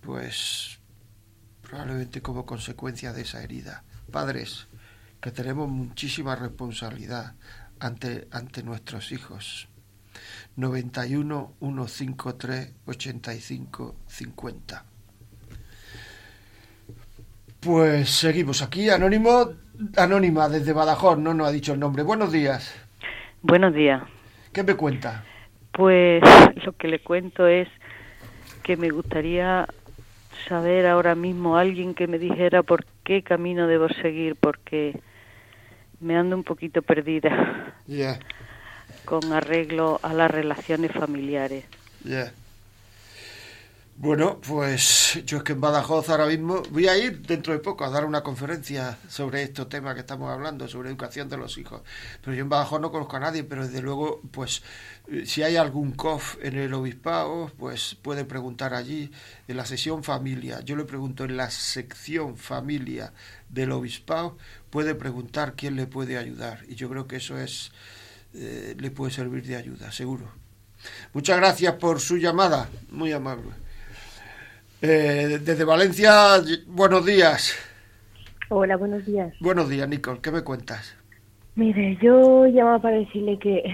[0.00, 0.78] Pues
[1.60, 3.84] probablemente como consecuencia de esa herida.
[4.10, 4.66] Padres,
[5.20, 7.34] que tenemos muchísima responsabilidad
[7.80, 9.68] ante, ante nuestros hijos.
[10.56, 14.84] 91 153 85 50.
[17.60, 19.50] Pues seguimos aquí, anónimo,
[19.96, 22.02] anónima desde Badajoz, no nos ha dicho el nombre.
[22.02, 22.74] Buenos días.
[23.42, 24.02] Buenos días.
[24.52, 25.24] ¿Qué me cuenta?
[25.72, 26.22] Pues
[26.64, 27.68] lo que le cuento es
[28.62, 29.66] que me gustaría
[30.48, 35.00] saber ahora mismo alguien que me dijera por qué camino debo seguir, porque
[36.00, 37.74] me ando un poquito perdida.
[39.04, 41.64] Con arreglo a las relaciones familiares.
[43.98, 47.82] Bueno, pues yo es que en Badajoz ahora mismo voy a ir dentro de poco
[47.82, 51.80] a dar una conferencia sobre este tema que estamos hablando, sobre educación de los hijos.
[52.20, 54.62] Pero yo en Badajoz no conozco a nadie, pero desde luego, pues
[55.08, 59.10] eh, si hay algún COF en el obispado, pues puede preguntar allí
[59.48, 60.60] en la sesión familia.
[60.60, 63.14] Yo le pregunto en la sección familia
[63.48, 64.36] del obispado,
[64.68, 66.64] puede preguntar quién le puede ayudar.
[66.68, 67.72] Y yo creo que eso es
[68.34, 70.30] eh, le puede servir de ayuda, seguro.
[71.14, 73.65] Muchas gracias por su llamada, muy amable.
[74.82, 77.54] Eh, desde Valencia, buenos días.
[78.50, 79.34] Hola, buenos días.
[79.40, 80.96] Buenos días, Nicole, ¿qué me cuentas?
[81.54, 83.64] Mire, yo llamaba para decirle que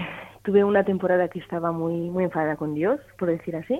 [0.43, 3.79] tuve una temporada que estaba muy, muy enfadada con Dios, por decir así.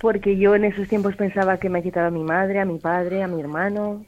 [0.00, 3.22] Porque yo en esos tiempos pensaba que me quitaba a mi madre, a mi padre,
[3.22, 4.04] a mi hermano.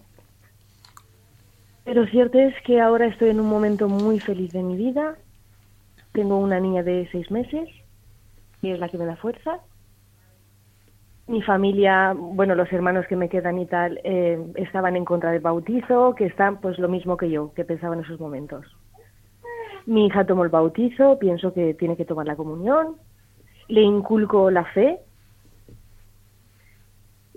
[1.85, 5.17] Pero cierto es que ahora estoy en un momento muy feliz de mi vida.
[6.13, 7.69] Tengo una niña de seis meses
[8.61, 9.61] y es la que me da fuerza.
[11.29, 15.43] Mi familia, bueno, los hermanos que me quedan y tal, eh, estaban en contra del
[15.43, 18.65] bautizo, que están pues lo mismo que yo, que pensaba en esos momentos.
[19.85, 22.97] Mi hija tomó el bautizo, pienso que tiene que tomar la comunión,
[23.69, 25.01] le inculco la fe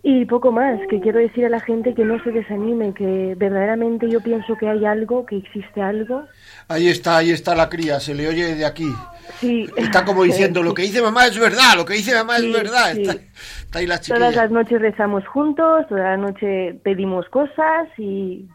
[0.03, 4.09] y poco más, que quiero decir a la gente que no se desanime, que verdaderamente
[4.09, 6.23] yo pienso que hay algo, que existe algo.
[6.67, 8.91] Ahí está, ahí está la cría, se le oye de aquí.
[9.39, 9.69] Sí.
[9.77, 12.53] Está como diciendo, lo que dice mamá es verdad, lo que dice mamá Sí, es
[12.53, 12.93] verdad.
[12.95, 13.01] sí.
[13.01, 18.47] Está, está ahí la Todas las noches rezamos juntos, toda la noche pedimos cosas y,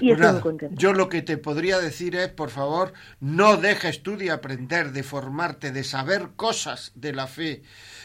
[0.00, 4.02] y Pues nada, muy yo lo que te podría decir es, por favor, no dejes
[4.02, 7.62] tú de aprender, de formarte, de saber cosas de la fe,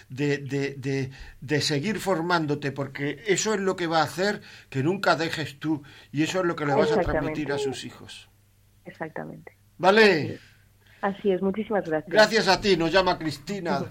[0.10, 1.12] de, de, de,
[1.42, 5.84] de seguir formándote, porque eso es lo que va a hacer que nunca dejes tú
[6.12, 8.30] y eso es lo que le vas a transmitir a sus hijos.
[8.86, 9.56] Exactamente.
[9.78, 10.39] ¿Vale?
[11.02, 12.12] Así es, muchísimas gracias.
[12.12, 13.86] Gracias a ti, nos llama Cristina.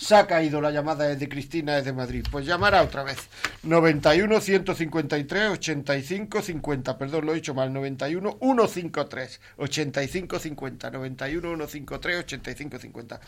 [0.00, 2.24] Se ha caído la llamada de Cristina desde Madrid.
[2.30, 3.18] Pues llamará otra vez.
[3.64, 6.96] 91 153 85 50.
[6.96, 7.70] Perdón, lo he dicho mal.
[7.70, 10.90] 91 153 85 50.
[10.90, 13.20] 91 153 85 50.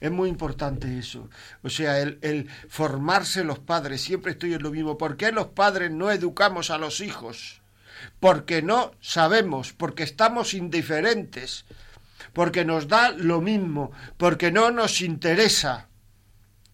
[0.00, 1.30] Es muy importante eso.
[1.62, 4.00] O sea, el formarse los padres.
[4.00, 4.98] Siempre estoy en lo mismo.
[4.98, 7.62] ¿Por qué los padres no educamos a los hijos?
[8.18, 11.66] Porque no sabemos, porque estamos indiferentes
[12.32, 15.88] porque nos da lo mismo, porque no nos interesa.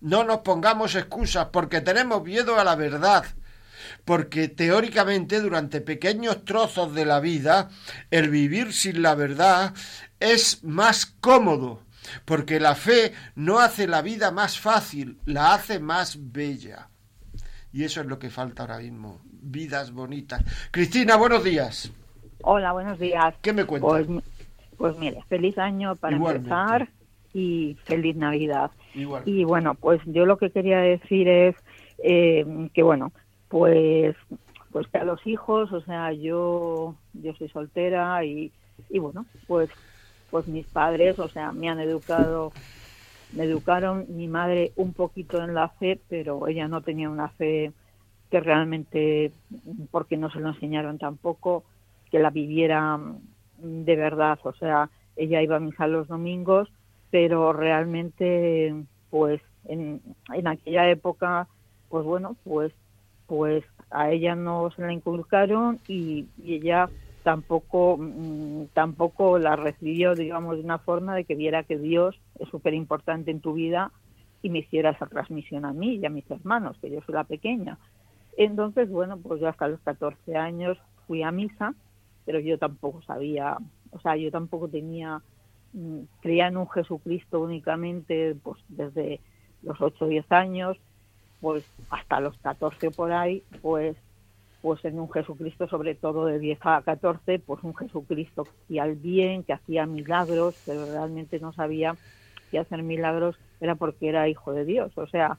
[0.02, 3.24] No nos pongamos excusas, porque tenemos miedo a la verdad,
[4.04, 7.70] porque teóricamente durante pequeños trozos de la vida
[8.10, 9.72] el vivir sin la verdad
[10.18, 11.82] es más cómodo,
[12.24, 16.88] porque la fe no hace la vida más fácil, la hace más bella.
[17.72, 20.42] Y eso es lo que falta ahora mismo, vidas bonitas.
[20.72, 21.92] Cristina, buenos días.
[22.42, 23.34] Hola, buenos días.
[23.40, 23.88] ¿Qué me cuentas?
[23.88, 24.24] Pues,
[24.76, 26.50] pues mire, feliz año para Igualmente.
[26.50, 26.88] empezar
[27.32, 28.72] y feliz Navidad.
[29.24, 31.54] Y bueno, pues yo lo que quería decir es
[31.98, 33.12] eh, que bueno,
[33.48, 34.16] pues
[34.72, 38.52] pues que a los hijos, o sea, yo yo soy soltera y,
[38.88, 39.70] y bueno, pues
[40.30, 42.52] pues mis padres, o sea, me han educado
[43.32, 47.72] me educaron mi madre un poquito en la fe, pero ella no tenía una fe
[48.30, 49.32] que realmente,
[49.90, 51.64] porque no se lo enseñaron tampoco,
[52.10, 54.38] que la viviera mm, de verdad.
[54.44, 56.68] O sea, ella iba a misa los domingos,
[57.12, 58.74] pero realmente,
[59.10, 60.00] pues, en,
[60.46, 61.46] aquella época,
[61.90, 62.72] pues bueno, pues,
[63.26, 66.88] pues a ella no se la inculcaron y, ella
[67.22, 72.48] tampoco mm, tampoco la recibió digamos de una forma de que viera que Dios es
[72.48, 73.92] súper importante en tu vida
[74.42, 77.22] y me hiciera esa transmisión a mí y a mis hermanos que yo soy la
[77.22, 77.78] pequeña.
[78.36, 81.74] Entonces bueno pues yo hasta los 14 años fui a misa
[82.24, 83.56] pero yo tampoco sabía,
[83.90, 85.20] o sea, yo tampoco tenía,
[86.20, 89.20] creía en un Jesucristo únicamente pues desde
[89.62, 90.76] los 8 o 10 años,
[91.40, 93.96] pues hasta los 14 por ahí, pues
[94.60, 98.84] pues en un Jesucristo, sobre todo de 10 a 14, pues un Jesucristo que hacía
[98.84, 101.96] el bien, que hacía milagros, pero realmente no sabía
[102.52, 105.38] que hacer milagros era porque era hijo de Dios, o sea,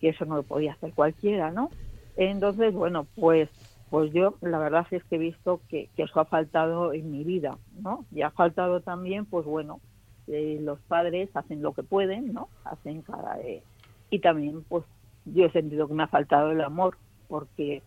[0.00, 1.70] que eso no lo podía hacer cualquiera, ¿no?
[2.16, 3.48] Entonces, bueno, pues
[3.90, 7.58] pues yo la verdad es que he visto que, eso ha faltado en mi vida,
[7.82, 8.06] ¿no?
[8.12, 9.80] Y ha faltado también, pues bueno,
[10.28, 12.48] eh, los padres hacen lo que pueden, ¿no?
[12.64, 13.40] Hacen cada...
[13.40, 13.62] Eh,
[14.10, 14.84] y también, pues
[15.24, 16.96] yo he sentido que me ha faltado el amor,
[17.28, 17.82] porque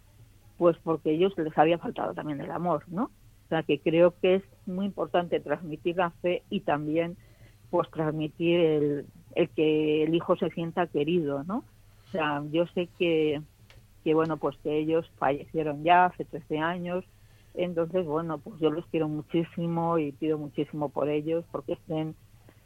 [0.57, 3.05] pues porque ellos les había faltado también el amor, ¿no?
[3.05, 7.17] O sea que creo que es muy importante transmitir la fe y también
[7.69, 11.63] pues transmitir el, el que el hijo se sienta querido, ¿no?
[12.07, 13.41] O sea, yo sé que,
[14.03, 17.05] que bueno, pues que ellos fallecieron ya hace 13 años,
[17.53, 22.15] entonces bueno, pues yo los quiero muchísimo y pido muchísimo por ellos porque estén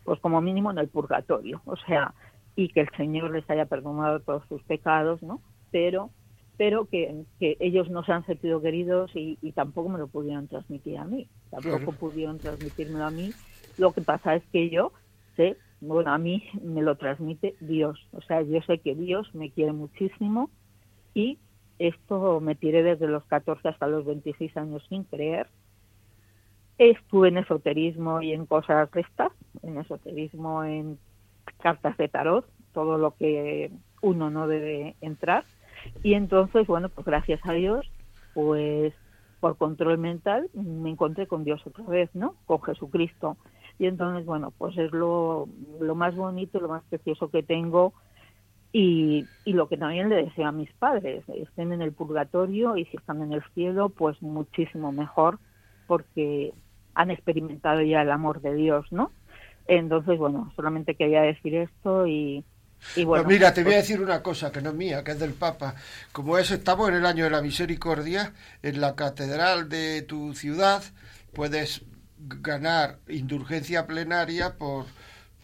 [0.04, 2.14] pues como mínimo en el purgatorio, o sea,
[2.56, 5.42] y que el Señor les haya perdonado todos sus pecados, ¿no?
[5.72, 6.12] Pero
[6.58, 11.06] pero que, ellos no se han sentido queridos y, tampoco me lo pudieron transmitir a
[11.06, 13.36] mí, tampoco pudieron transmitírmelo a mí.
[13.78, 14.92] Lo que pasa es que yo
[15.36, 19.52] sé, bueno, a mí me lo transmite Dios, o sea, yo sé que Dios me
[19.52, 20.50] quiere muchísimo
[21.18, 21.40] y
[21.80, 25.48] esto me tiré desde los 14 hasta los 26 años sin creer.
[26.78, 29.32] Estuve en esoterismo y en cosas de estas,
[29.64, 31.00] en esoterismo, en
[31.60, 35.44] cartas de tarot, todo lo que uno no debe entrar
[36.04, 37.90] y entonces, bueno, pues gracias a Dios,
[38.34, 38.94] pues
[39.40, 42.36] por control mental me encontré con Dios otra vez, ¿no?
[42.46, 43.38] Con Jesucristo.
[43.80, 45.48] Y entonces, bueno, pues es lo,
[45.80, 47.94] lo más bonito, lo más precioso que tengo
[48.72, 52.86] y, y lo que también le deseo a mis padres, estén en el purgatorio y
[52.86, 55.40] si están en el cielo, pues muchísimo mejor
[55.88, 56.54] porque
[56.94, 59.12] han experimentado ya el amor de Dios, ¿no?
[59.68, 62.44] Entonces, bueno, solamente quería decir esto y,
[63.04, 65.20] pues mira, te voy a pues decir una cosa que no es mía, que es
[65.20, 65.76] del Papa.
[66.12, 70.84] Como es, estamos en el año de la misericordia, en la catedral de tu ciudad
[71.34, 71.84] puedes
[72.18, 74.86] ganar indulgencia plenaria por,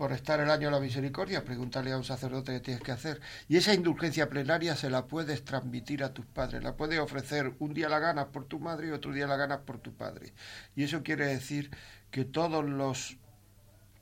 [0.03, 1.45] por estar el año de la misericordia.
[1.45, 3.21] Pregúntale a un sacerdote qué tienes que hacer.
[3.47, 6.61] Y esa indulgencia plenaria se la puedes transmitir a tus padres.
[6.61, 9.59] La puedes ofrecer un día la ganas por tu madre y otro día la ganas
[9.59, 10.33] por tu padre.
[10.75, 11.71] Y eso quiere decir
[12.11, 13.15] que todos los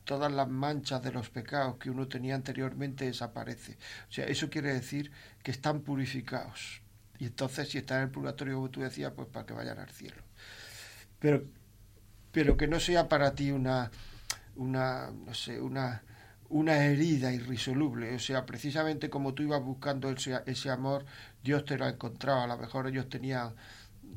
[0.03, 3.77] todas las manchas de los pecados que uno tenía anteriormente desaparece.
[4.09, 5.11] O sea, eso quiere decir
[5.43, 6.81] que están purificados.
[7.19, 9.91] Y entonces, si están en el purgatorio, como tú decías, pues para que vayan al
[9.91, 10.23] cielo.
[11.19, 11.43] Pero,
[12.31, 13.91] pero que no sea para ti una,
[14.55, 16.03] una no sé, una,
[16.49, 18.15] una herida irresoluble.
[18.15, 21.05] O sea, precisamente como tú ibas buscando ese, ese amor,
[21.43, 22.41] Dios te lo ha encontrado.
[22.41, 23.53] A lo mejor ellos tenían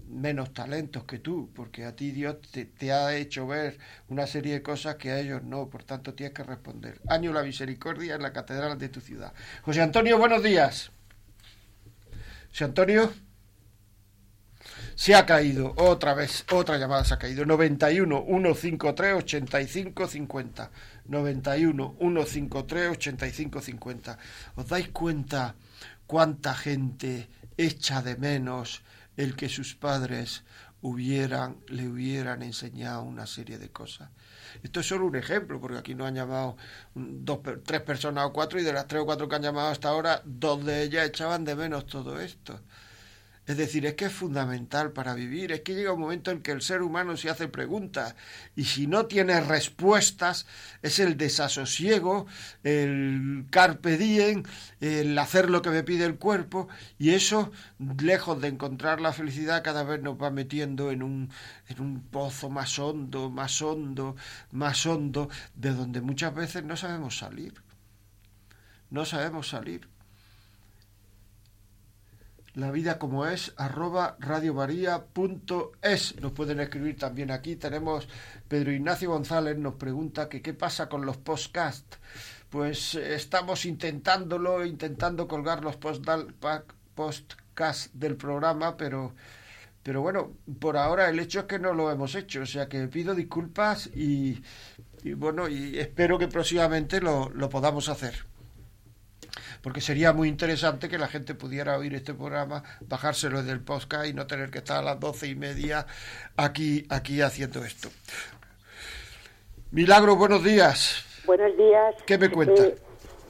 [0.08, 3.78] menos talentos que tú, porque a ti Dios te, ha hecho ver
[4.08, 7.00] una serie de cosas que a ellos no, por tanto tienes que responder.
[7.08, 9.32] Año la misericordia en la catedral de tu ciudad.
[9.62, 10.90] José Antonio, buenos días.
[12.50, 13.23] José Antonio.
[14.96, 17.44] Se ha caído, otra vez, otra llamada se ha caído.
[17.44, 20.70] 91 153 85 50.
[21.06, 24.18] 91 153 85 50.
[24.56, 25.56] ¿Os dais cuenta
[26.06, 28.82] cuánta gente echa de menos
[29.16, 30.44] el que sus padres
[30.84, 34.10] hubieran, le hubieran enseñado una serie de cosas.
[34.62, 36.56] Esto es solo un ejemplo, porque aquí nos han llamado
[36.94, 39.88] dos, tres personas o cuatro, y de las tres o cuatro que han llamado hasta
[39.88, 42.60] ahora, dos de ellas echaban de menos todo esto.
[43.46, 46.50] Es decir, es que es fundamental para vivir, es que llega un momento en que
[46.52, 48.16] el ser humano se hace preguntas
[48.56, 50.46] y si no tiene respuestas
[50.80, 52.26] es el desasosiego,
[52.62, 54.44] el carpe diem,
[54.80, 56.68] el hacer lo que me pide el cuerpo
[56.98, 57.52] y eso,
[58.00, 61.30] lejos de encontrar la felicidad, cada vez nos va metiendo en un,
[61.68, 64.16] en un pozo más hondo, más hondo,
[64.52, 67.52] más hondo, de donde muchas veces no sabemos salir.
[68.90, 69.93] No sabemos salir
[72.54, 76.20] la vida como es, arroba radiovaría.es.
[76.20, 77.56] Nos pueden escribir también aquí.
[77.56, 78.08] Tenemos
[78.48, 81.98] Pedro Ignacio González, nos pregunta que qué pasa con los podcasts.
[82.50, 85.76] Pues eh, estamos intentándolo, intentando colgar los
[86.94, 89.14] podcasts del programa, pero,
[89.82, 92.42] pero bueno, por ahora el hecho es que no lo hemos hecho.
[92.42, 94.40] O sea que pido disculpas y,
[95.16, 98.33] bueno, y espero que próximamente lo, lo podamos hacer
[99.64, 104.12] porque sería muy interesante que la gente pudiera oír este programa, bajárselo del podcast y
[104.12, 105.86] no tener que estar a las doce y media
[106.36, 107.88] aquí, aquí haciendo esto.
[109.70, 111.02] Milagro, buenos días.
[111.24, 111.94] Buenos días.
[112.06, 112.62] ¿Qué me cuenta?
[112.62, 112.74] Eh,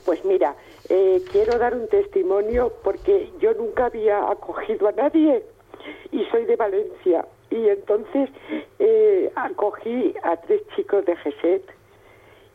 [0.05, 0.57] pues mira,
[0.89, 5.41] eh, quiero dar un testimonio porque yo nunca había acogido a nadie
[6.11, 8.29] y soy de Valencia Y entonces
[8.81, 11.63] eh, acogí a tres chicos de GESET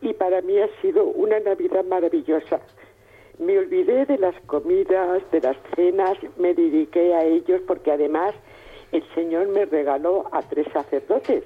[0.02, 2.60] y para mí ha sido una Navidad maravillosa.
[3.40, 8.36] Me olvidé de las comidas, de las cenas, me dediqué a ellos porque además
[8.92, 11.46] el Señor me regaló a tres sacerdotes.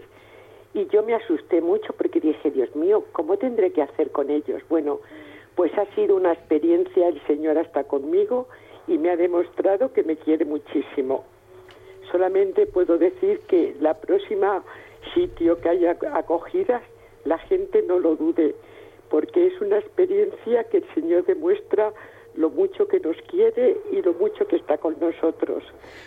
[0.74, 4.64] Y yo me asusté mucho porque dije, Dios mío, ¿cómo tendré que hacer con ellos?
[4.70, 5.02] Bueno,
[5.54, 8.48] pues ha sido una experiencia, el Señor está conmigo
[8.88, 11.26] y me ha demostrado que me quiere muchísimo.
[12.12, 14.64] Solamente puedo decir que la próxima
[15.14, 16.82] sitio que haya acogidas,
[17.24, 18.56] la gente no lo dude,
[19.14, 21.94] porque es una experiencia que el Señor demuestra
[22.34, 25.64] lo mucho que nos quiere y lo mucho que está con nosotros.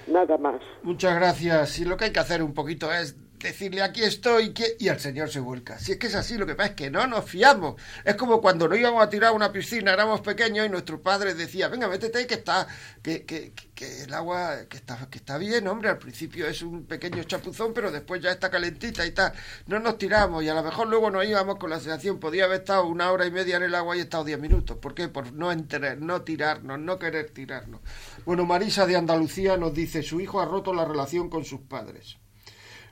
[0.09, 0.61] Nada más.
[0.82, 1.78] Muchas gracias.
[1.78, 5.30] Y lo que hay que hacer un poquito es decirle aquí estoy y el Señor
[5.30, 5.78] se vuelca.
[5.78, 7.80] Si es que es así, lo que pasa es que no nos fiamos.
[8.05, 11.34] Es como cuando nos íbamos a tirar a una piscina, éramos pequeños y nuestro padre
[11.34, 12.66] decía, venga, métete que está,
[13.03, 16.87] que, que, que el agua que está, que está bien, hombre, al principio es un
[16.87, 19.32] pequeño chapuzón, pero después ya está calentita y tal.
[19.66, 22.61] No nos tiramos y a lo mejor luego nos íbamos con la sensación, podía haber
[22.61, 24.78] estado una hora y media en el agua y estado diez minutos.
[24.78, 25.09] ¿Por qué?
[25.09, 27.80] Por no entender, no tirarnos, no querer tirarnos.
[28.24, 32.18] Bueno, Marisa de Andalucía nos dice, su hijo ha roto la relación con sus padres.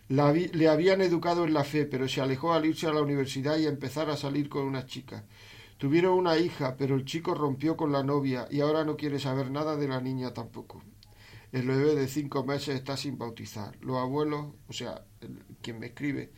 [0.08, 3.56] La le habían educado en la fe, pero se alejó al irse a la universidad
[3.58, 5.24] y a empezar a salir con una chica.
[5.78, 9.50] Tuvieron una hija, pero el chico rompió con la novia y ahora no quiere saber
[9.50, 10.82] nada de la niña tampoco.
[11.52, 13.76] El bebé de cinco meses está sin bautizar.
[13.80, 16.32] Los abuelos, o sea, el- quien me escribe,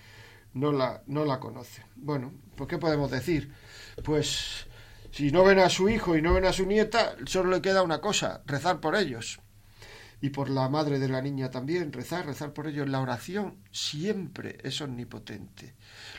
[0.55, 1.83] no la, no la conoce.
[1.97, 3.53] Bueno, pues ¿qué podemos decir?
[4.05, 4.67] Pues
[5.11, 7.83] si no ven a su hijo y no ven a su nieta, solo le queda
[7.83, 9.41] una cosa, rezar por ellos
[10.21, 12.89] y por la madre de la niña también, rezar, rezar por ellos.
[12.89, 15.75] La oración siempre es omnipotente.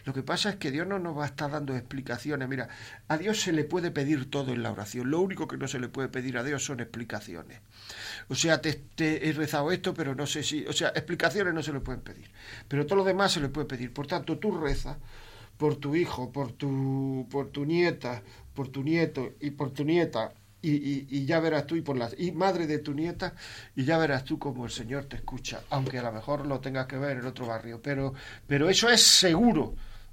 [0.06, 2.48] Lo que pasa es que Dios no nos va a estar dando explicaciones.
[2.48, 2.70] Mira,
[3.08, 5.10] a Dios se le puede pedir todo en la oración.
[5.10, 7.62] Lo único que no se le puede pedir a Dios son explicaciones.
[8.28, 10.66] O sea, te, he rezado esto, pero no sé si...
[10.68, 12.30] O sea, explicaciones no se le pueden pedir.
[12.68, 13.93] Pero todo lo demás se le puede pedir.
[13.93, 14.98] Por tanto, tú rezas
[15.58, 18.22] por tu hijo, por tu, por tu nieta,
[18.54, 21.97] por tu nieto y por tu nieta y, y- y ya verás tú y por
[21.97, 23.34] la y madre de tu nieta
[23.76, 26.88] y ya verás tú cómo el Señor te escucha, aunque a lo mejor lo tengas
[26.88, 28.14] que ver en otro barrio, pero
[28.47, 29.64] pero eso es seguro.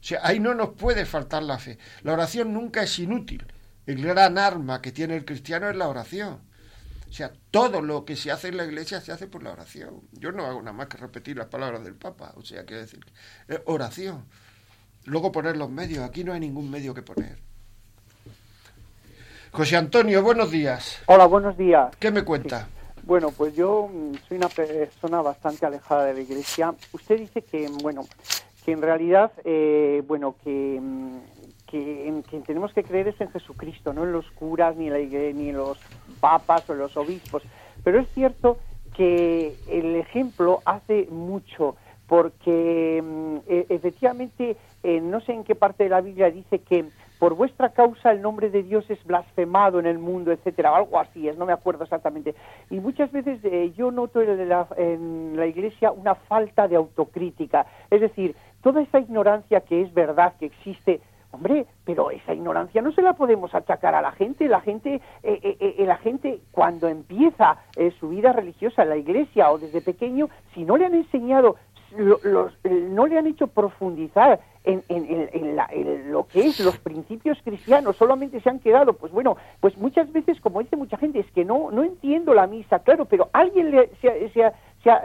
[0.01, 1.79] O sea, ahí no nos puede faltar la fe.
[2.03, 3.47] La oración nunca es inútil.
[3.87, 6.41] El gran arma que tiene el cristiano es la oración.
[7.09, 10.03] O sea, todo lo que se hace en la iglesia se hace por la oración.
[10.13, 12.33] Yo no hago nada más que repetir las palabras del Papa.
[12.37, 13.01] O sea, quiero decir,
[13.49, 14.25] eh, oración.
[15.05, 16.05] Luego poner los medios.
[16.05, 17.39] Aquí no hay ningún medio que poner.
[19.55, 21.01] José Antonio, buenos días.
[21.07, 21.95] Hola, buenos días.
[22.01, 22.67] ¿Qué me cuenta?
[23.05, 26.75] Bueno, pues yo mm, soy una persona bastante alejada de la iglesia.
[26.93, 28.03] Usted dice que, bueno,
[28.65, 31.19] que en realidad, eh, bueno, que, mm,
[31.71, 34.93] que en quien tenemos que creer es en Jesucristo, no en los curas, ni en,
[34.93, 35.79] la igle- ni en los
[36.19, 37.45] papas o en los obispos.
[37.85, 38.59] Pero es cierto
[38.97, 41.77] que el ejemplo hace mucho,
[42.09, 46.87] porque mm, e- efectivamente, eh, no sé en qué parte de la Biblia dice que
[47.19, 51.29] por vuestra causa el nombre de Dios es blasfemado en el mundo, etcétera, algo así
[51.29, 52.35] es, no me acuerdo exactamente.
[52.71, 57.67] Y muchas veces eh, yo noto en la, en la Iglesia una falta de autocrítica,
[57.91, 61.01] es decir, toda esa ignorancia que es verdad que existe,
[61.35, 65.41] hombre, pero esa ignorancia no se la podemos achacar a la gente, la gente, eh,
[65.43, 69.81] eh, eh, la gente cuando empieza eh, su vida religiosa en la Iglesia o desde
[69.81, 71.57] pequeño, si no le han enseñado
[71.97, 75.69] lo- los- eh, no le han hecho profundizar en, en- la-
[76.07, 80.41] lo que es los principios cristianos, solamente se han quedado, pues bueno, pues muchas veces,
[80.41, 83.91] como dice mucha gente, es que no, no entiendo la misa, claro, pero alguien le,
[84.01, 84.55] se, se ha-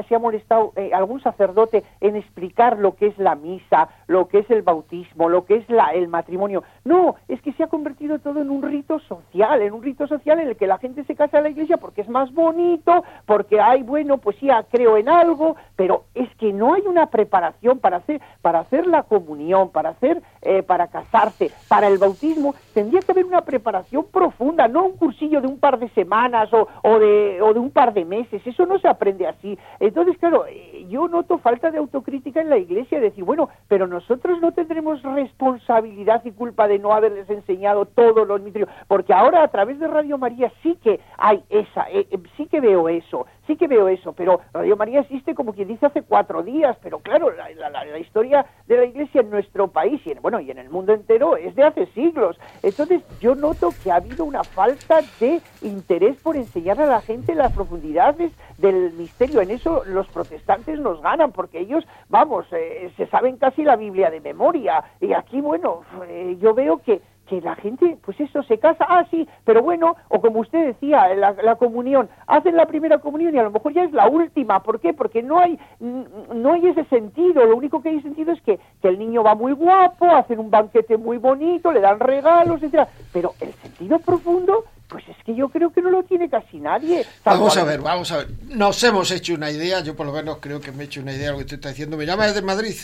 [0.07, 4.39] se ha molestado, eh, algún sacerdote, en explicar lo que es la misa, lo que
[4.39, 6.64] es el bautismo, lo que es la, el matrimonio.
[6.84, 10.39] No, es que se ha convertido todo en un rito social, en un rito social
[10.39, 13.62] en el que la gente se casa en la iglesia porque es más bonito, porque
[13.62, 17.78] hay, bueno, pues sí, ah, creo en algo, pero es que no hay una preparación
[17.78, 23.01] para hacer, para hacer la comunión, para hacer, eh, para casarse, para el bautismo, tendría
[23.01, 26.97] que haber una preparación profunda, no un cursillo de un par de semanas o, o
[26.97, 29.55] de, o de un par de meses, eso no se aprende así.
[29.80, 34.39] Entonces, claro, eh, yo noto falta de autocrítica en la iglesia, decir, bueno, pero nosotros
[34.39, 39.49] no tendremos responsabilidad y culpa de no haberles enseñado todos los misterios, porque ahora a
[39.49, 43.57] través de Radio María sí que hay esa, eh, eh, sí que veo eso, sí
[43.57, 47.31] que veo eso, pero Radio María existe como quien dice hace cuatro días, pero claro,
[47.31, 50.93] la, historia de la iglesia en nuestro país y en, bueno, y en el mundo
[50.93, 52.39] entero es de hace siglos.
[52.61, 57.33] Entonces yo noto que ha habido una falta de interés por enseñar a la gente
[57.33, 59.41] las profundidades del misterio.
[59.41, 64.11] En eso los protestantes nos ganan, porque ellos, vamos, eh, se saben casi la Biblia
[64.11, 64.83] de memoria.
[65.01, 69.05] Y aquí, bueno, eh, yo veo que que la gente, pues eso, se casa, ah,
[69.11, 73.38] sí, pero bueno, o como usted decía, la, la comunión, hacen la primera comunión y
[73.38, 74.93] a lo mejor ya es la última, ¿por qué?
[74.93, 78.88] Porque no hay, no hay ese sentido, lo único que hay sentido es que, que
[78.88, 83.34] el niño va muy guapo, hacen un banquete muy bonito, le dan regalos, etcétera, pero
[83.39, 87.05] el sentido profundo, pues es que yo creo que no lo tiene casi nadie.
[87.23, 88.27] Vamos a ver, vamos a ver.
[88.47, 91.13] Nos hemos hecho una idea, yo por lo menos creo que me he hecho una
[91.13, 91.95] idea de lo que usted está diciendo.
[91.95, 92.75] ¿Me llama desde Madrid?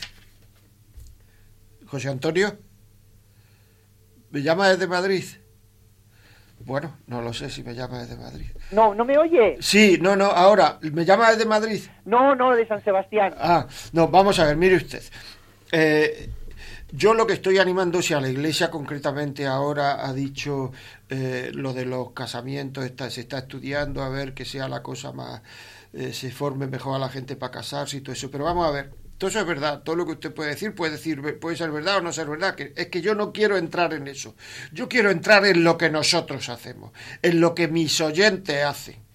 [1.88, 2.56] José Antonio.
[4.32, 5.24] ¿Me llama desde Madrid?
[6.60, 8.48] Bueno, no lo sé si me llama desde Madrid.
[8.72, 9.58] No, ¿no me oye?
[9.60, 11.82] Sí, no, no, ahora, ¿me llama desde Madrid?
[12.06, 13.36] No, no, de San Sebastián.
[13.38, 15.04] Ah, no, vamos a ver, mire usted.
[15.72, 16.30] Eh,
[16.92, 20.72] yo lo que estoy animando, si a la iglesia concretamente ahora ha dicho
[21.10, 25.12] eh, lo de los casamientos, está, se está estudiando a ver que sea la cosa
[25.12, 25.42] más,
[25.94, 28.72] eh, se forme mejor a la gente para casarse y todo eso, pero vamos a
[28.72, 29.05] ver.
[29.18, 31.98] Todo eso es verdad, todo lo que usted puede decir puede decir puede ser verdad
[31.98, 34.36] o no ser verdad, que es que yo no quiero entrar en eso.
[34.74, 36.92] Yo quiero entrar en lo que nosotros hacemos,
[37.22, 39.06] en lo que mis oyentes hacen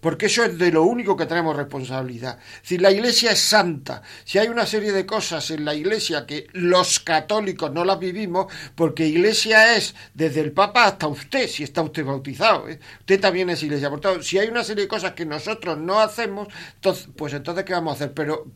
[0.00, 2.38] porque eso es de lo único que tenemos responsabilidad.
[2.62, 6.46] Si la Iglesia es santa, si hay una serie de cosas en la Iglesia que
[6.52, 11.82] los católicos no las vivimos, porque Iglesia es desde el Papa hasta usted, si está
[11.82, 12.78] usted bautizado, ¿eh?
[13.00, 13.90] usted también es Iglesia.
[13.90, 16.48] Por tanto, si hay una serie de cosas que nosotros no hacemos,
[17.16, 18.14] pues entonces ¿qué vamos a hacer?
[18.14, 18.46] Pero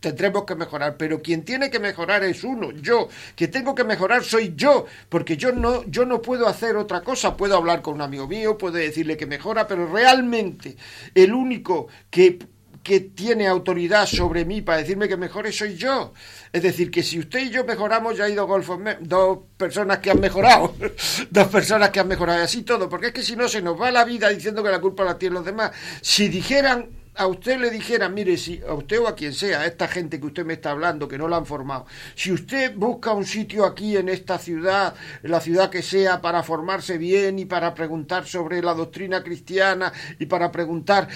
[0.00, 4.24] tendremos que mejorar, pero quien tiene que mejorar es uno, yo, que tengo que mejorar
[4.24, 8.02] soy yo, porque yo no, yo no puedo hacer otra cosa, puedo hablar con un
[8.02, 10.76] amigo mío, puedo decirle que mejora, pero realmente
[11.14, 12.38] el único que
[12.86, 16.12] que tiene autoridad sobre mí para decirme que mejore soy yo.
[16.52, 20.12] Es decir, que si usted y yo mejoramos, ya hay dos, golfos dos personas que
[20.12, 20.72] han mejorado,
[21.30, 23.80] dos personas que han mejorado y así todo, porque es que si no se nos
[23.80, 25.72] va la vida diciendo que la culpa la tienen los demás.
[26.00, 29.66] Si dijeran a usted le dijera, mire, si a usted o a quien sea, a
[29.66, 33.12] esta gente que usted me está hablando, que no la han formado, si usted busca
[33.12, 37.44] un sitio aquí en esta ciudad, en la ciudad que sea, para formarse bien y
[37.44, 41.08] para preguntar sobre la doctrina cristiana y para preguntar,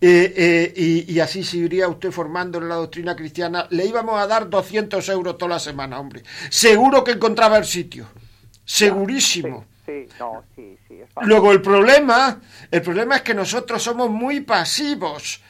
[0.00, 4.20] eh, eh, y, y así se iría usted formando en la doctrina cristiana, le íbamos
[4.20, 6.22] a dar 200 euros toda la semana, hombre.
[6.50, 8.06] Seguro que encontraba el sitio.
[8.64, 9.66] Segurísimo.
[9.86, 10.78] Sí, no, sí.
[11.22, 12.40] Luego el problema,
[12.70, 15.40] el problema es que nosotros somos muy pasivos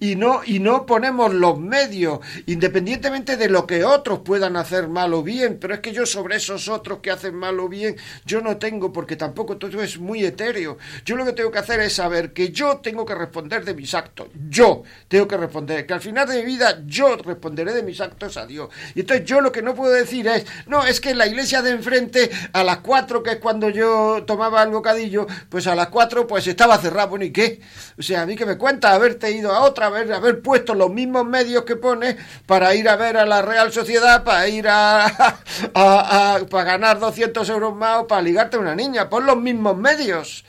[0.00, 5.14] y no y no ponemos los medios, independientemente de lo que otros puedan hacer mal
[5.14, 8.40] o bien, pero es que yo sobre esos otros que hacen mal o bien, yo
[8.40, 10.78] no tengo porque tampoco todo es muy etéreo.
[11.04, 13.94] Yo lo que tengo que hacer es saber que yo tengo que responder de mis
[13.94, 14.28] actos.
[14.48, 18.36] Yo tengo que responder, que al final de mi vida yo responderé de mis actos
[18.36, 18.68] a Dios.
[18.94, 21.70] Y entonces yo lo que no puedo decir es, no, es que la iglesia de
[21.70, 26.26] enfrente a las cuatro, que es cuando yo tomaba el bocadillo, pues a las cuatro
[26.26, 27.10] pues estaba cerrado.
[27.10, 27.60] Bueno, ¿y qué?
[27.98, 30.90] O sea, a mí que me cuenta haberte ido a otra, haber, haber puesto los
[30.90, 32.16] mismos medios que pones
[32.46, 35.06] para ir a ver a la Real Sociedad, para ir a,
[35.74, 39.08] a- para ganar 200 euros más o para ligarte a una niña.
[39.08, 40.44] Pon los mismos medios.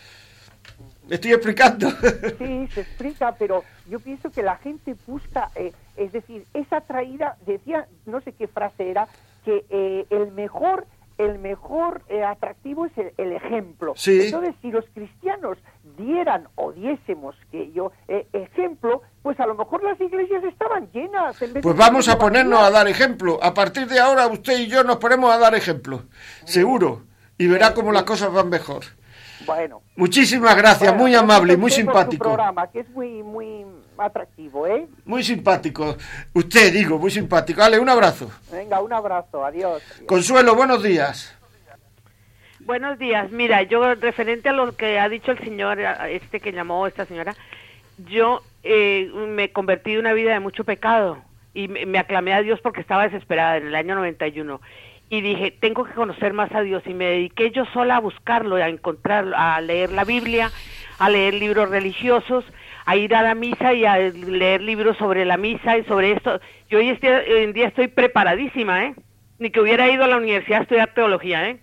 [1.07, 1.89] ¿Me estoy explicando?
[2.39, 7.36] Sí, se explica, pero yo pienso que la gente busca, eh, es decir, esa traída,
[7.45, 9.07] decía, no sé qué frase era,
[9.43, 10.86] que eh, el mejor,
[11.26, 13.93] el mejor eh, atractivo es el, el ejemplo.
[13.95, 14.21] Sí.
[14.26, 15.57] Entonces, si los cristianos
[15.97, 21.41] dieran o diésemos que yo eh, ejemplo, pues a lo mejor las iglesias estaban llenas.
[21.41, 23.39] En vez Pues vamos a ponernos a dar ejemplo.
[23.41, 26.03] A partir de ahora usted y yo nos ponemos a dar ejemplo.
[26.45, 27.03] Seguro.
[27.38, 28.84] Y verá cómo las cosas van mejor.
[29.45, 29.82] Bueno.
[29.95, 32.24] Muchísimas gracias, Bueno, muy amable y muy simpático.
[32.24, 33.65] programa, que es muy, muy
[33.98, 34.88] atractivo, ¿eh?
[35.06, 35.96] Muy simpático.
[36.34, 37.62] Usted, digo, muy simpático.
[37.62, 38.32] Dale, un abrazo.
[38.52, 39.82] Venga, un abrazo, adiós.
[40.08, 41.36] Consuelo, buenos días.
[42.62, 43.30] Buenos días.
[43.32, 47.06] Mira, yo referente a lo que ha dicho el señor, a- este que llamó esta
[47.06, 47.36] señora,
[48.08, 51.18] yo eh, me convertí en una vida de mucho pecado
[51.54, 54.62] y me, me aclamé a Dios porque estaba desesperada en el año 91
[55.10, 58.56] y dije, tengo que conocer más a Dios y me dediqué yo sola a buscarlo,
[58.56, 60.50] a encontrarlo, a leer la Biblia,
[60.98, 62.46] a leer libros religiosos,
[62.86, 66.39] a ir a la misa y a leer libros sobre la misa y sobre esto.
[66.69, 68.95] Yo hoy, hoy en día estoy preparadísima, ¿eh?
[69.39, 71.59] Ni que hubiera ido a la universidad a estudiar teología, ¿eh?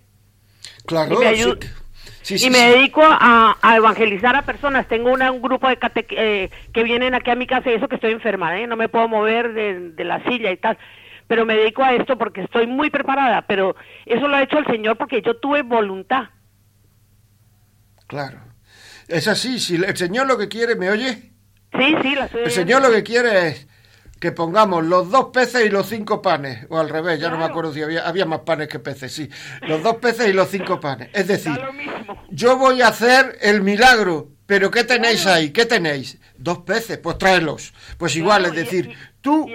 [0.85, 1.13] Claro.
[1.13, 1.53] Y me sí.
[2.23, 2.65] Sí, y me sí.
[2.77, 4.87] dedico a, a evangelizar a personas.
[4.87, 7.87] Tengo una- un grupo de cate- eh, que vienen aquí a mi casa y eso
[7.87, 8.67] que estoy enferma, ¿eh?
[8.67, 10.77] no me puedo mover de, de la silla y tal.
[11.27, 13.43] Pero me dedico a esto porque estoy muy preparada.
[13.43, 16.25] Pero eso lo ha hecho el Señor porque yo tuve voluntad.
[18.07, 18.39] Claro.
[19.11, 21.33] Es así, si el Señor lo que quiere, ¿me oye?
[21.73, 23.67] Sí, sí, la estoy El Señor lo que quiere es
[24.21, 27.43] que pongamos los dos peces y los cinco panes, o al revés, ya no me
[27.43, 29.29] acuerdo si había, había más panes que peces, sí,
[29.67, 31.09] los dos peces y los cinco panes.
[31.11, 31.59] Es decir,
[32.29, 35.49] yo voy a hacer el milagro, pero ¿qué tenéis ahí?
[35.49, 36.17] ¿Qué tenéis?
[36.37, 37.73] Dos peces, pues tráelos.
[37.97, 39.47] Pues igual, es decir, tú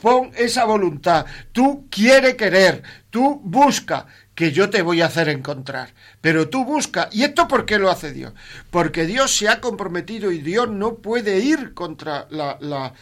[0.00, 4.06] pon esa voluntad, tú quiere querer, tú busca,
[4.36, 5.94] que yo te voy a hacer encontrar.
[6.20, 7.08] Pero tú busca.
[7.10, 8.34] ¿Y esto por qué lo hace Dios?
[8.70, 12.92] Porque Dios se ha comprometido y Dios no puede ir contra la,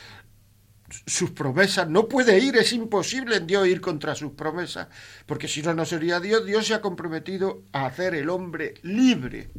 [1.07, 4.87] sus promesas, no puede ir, es imposible en Dios ir contra sus promesas,
[5.27, 6.47] porque si no, no sería Dios.
[6.47, 9.51] Dios se ha comprometido a hacer el hombre libre.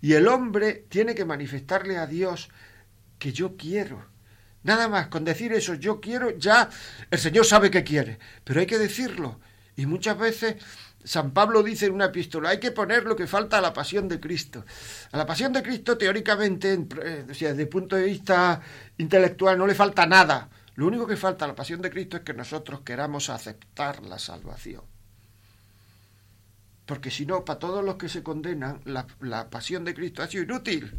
[0.00, 2.50] Y el hombre tiene que manifestarle a Dios
[3.18, 4.06] que yo quiero.
[4.62, 6.70] Nada más, con decir eso, yo quiero, ya
[7.10, 9.40] el Señor sabe que quiere, pero hay que decirlo.
[9.74, 10.56] Y muchas veces
[11.02, 14.08] San Pablo dice en una epístola, hay que poner lo que falta a la pasión
[14.08, 14.64] de Cristo.
[15.12, 18.60] A la pasión de Cristo, teóricamente, eh, desde el punto de vista
[18.98, 20.48] intelectual, no le falta nada.
[20.74, 24.18] Lo único que falta a la pasión de Cristo es que nosotros queramos aceptar la
[24.18, 24.82] salvación.
[26.86, 30.26] Porque si no, para todos los que se condenan, la, la pasión de Cristo ha
[30.26, 30.92] sido inútil.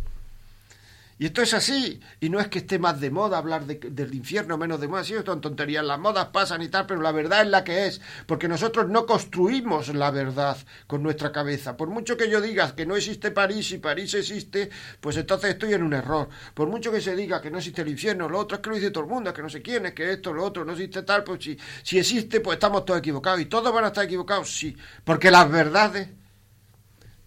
[1.21, 1.99] Y esto es así.
[2.19, 5.03] Y no es que esté más de moda hablar de, del infierno, menos de moda.
[5.03, 5.85] Sí, son tonterías.
[5.85, 8.01] Las modas pasan y tal, pero la verdad es la que es.
[8.25, 10.57] Porque nosotros no construimos la verdad
[10.87, 11.77] con nuestra cabeza.
[11.77, 15.75] Por mucho que yo diga que no existe París y París existe, pues entonces estoy
[15.75, 16.27] en un error.
[16.55, 18.75] Por mucho que se diga que no existe el infierno, lo otro es que lo
[18.77, 20.71] dice todo el mundo, es que no sé quién, es que esto, lo otro, no
[20.71, 23.39] existe tal, pues si, si existe, pues estamos todos equivocados.
[23.39, 24.75] Y todos van a estar equivocados, sí.
[25.03, 26.09] Porque las verdades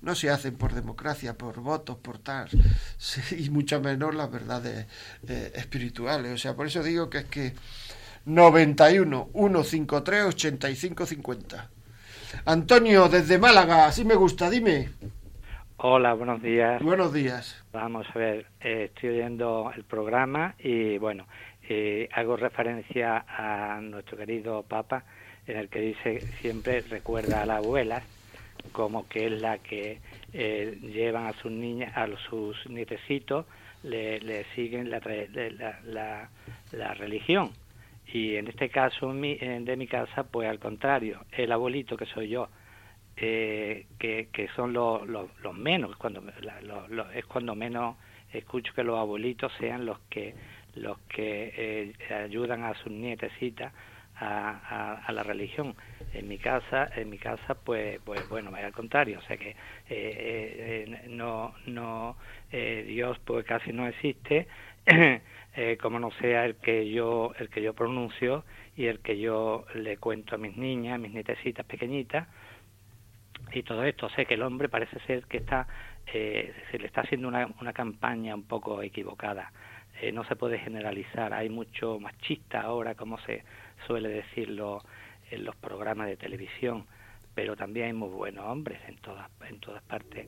[0.05, 2.49] no se hacen por democracia, por votos, por tal,
[3.37, 4.87] y mucho menos las verdades
[5.29, 6.33] eh, espirituales.
[6.33, 7.53] O sea, por eso digo que es que
[8.27, 11.71] 91 153 85 50.
[12.47, 14.91] Antonio, desde Málaga, así me gusta, dime.
[15.77, 16.83] Hola, buenos días.
[16.83, 17.65] Buenos días.
[17.73, 21.27] Vamos a ver, eh, estoy oyendo el programa y bueno,
[21.69, 25.05] eh, hago referencia a nuestro querido Papa
[25.47, 28.03] en el que dice siempre recuerda a las abuelas
[28.73, 30.01] como que es la que
[30.33, 33.47] eh, llevan a sus niñas, a sus nietecitos,
[33.83, 35.01] le, siguen la,
[35.85, 36.31] la,
[36.73, 37.51] la, religión.
[38.13, 42.49] Y en este caso de mi casa, pues al contrario, el abuelito que soy yo,
[43.17, 46.23] eh, que, que son los, los, menos, cuando,
[47.15, 47.97] es cuando menos
[48.33, 50.35] escucho que los abuelitos sean los que
[50.75, 53.73] los que eh, ayudan a sus nietecitas
[54.17, 55.75] a, a, la religión.
[56.13, 59.57] En mi casa, en mi casa, pues, pues bueno, al contrario, o sea que eh,
[59.89, 62.17] eh, no, no,
[62.53, 64.47] eh, Dios pues casi no existe,
[65.81, 68.45] como no sea el que yo, el que yo pronuncio
[68.77, 72.29] y el que yo le cuento a mis niñas, a mis nietecitas pequeñitas
[73.53, 74.09] y todo esto.
[74.11, 75.67] Sé que el hombre parece ser que está,
[76.13, 79.53] se le está haciendo una, una campaña un poco equivocada.
[80.13, 81.33] no se puede generalizar.
[81.33, 83.43] Hay mucho machista ahora, como se
[83.87, 84.83] suele decirlo
[85.31, 86.87] en los programas de televisión,
[87.35, 90.27] pero también hay muy buenos hombres en todas en todas partes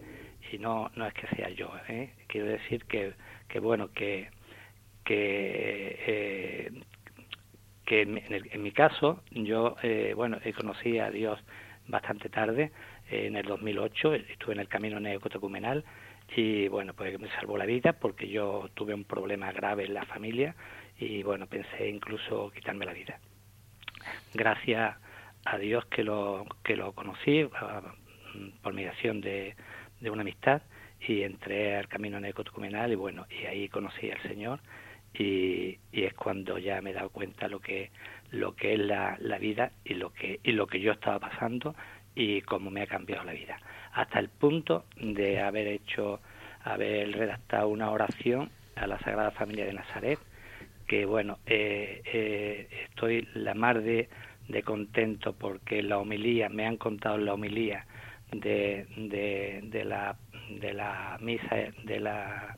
[0.53, 2.11] y no no es que sea yo, ¿eh?
[2.27, 3.15] quiero decir que,
[3.49, 4.31] que bueno que
[5.05, 6.73] que eh,
[7.85, 11.39] que en, mi caso yo eh, bueno conocí a Dios
[11.87, 12.73] bastante tarde
[13.09, 15.85] en el 2008 estuve en el camino neocotocumenal
[16.35, 20.05] y bueno pues me salvó la vida porque yo tuve un problema grave en la
[20.07, 20.57] familia
[20.99, 23.21] y bueno pensé incluso quitarme la vida
[24.35, 24.97] gracias
[25.45, 27.49] a Dios que lo, que lo conocí
[28.63, 29.55] por mediación de,
[30.01, 30.63] de una amistad
[31.01, 34.61] y entré al camino neocotucumenal y bueno, y ahí conocí al Señor
[35.15, 37.91] y, y, es cuando ya me he dado cuenta lo que
[38.33, 41.75] lo que es la, la, vida y lo que y lo que yo estaba pasando
[42.15, 43.59] y cómo me ha cambiado la vida.
[43.93, 46.21] Hasta el punto de haber hecho
[46.65, 50.19] haber redactado una oración a la Sagrada Familia de Nazaret
[50.87, 54.09] que bueno, eh, eh, estoy la mar de,
[54.64, 57.87] contento porque la homilía, me han contado la homilía
[58.32, 60.16] de, de, la,
[60.51, 62.57] de la misa de la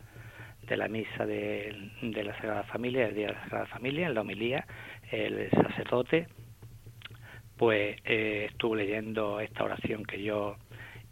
[0.68, 4.14] de la misa de, de la Sagrada Familia, el Día de la Sagrada Familia, en
[4.14, 4.66] la homilía,
[5.11, 6.29] el sacerdote,
[7.57, 10.57] pues eh, estuve leyendo esta oración que yo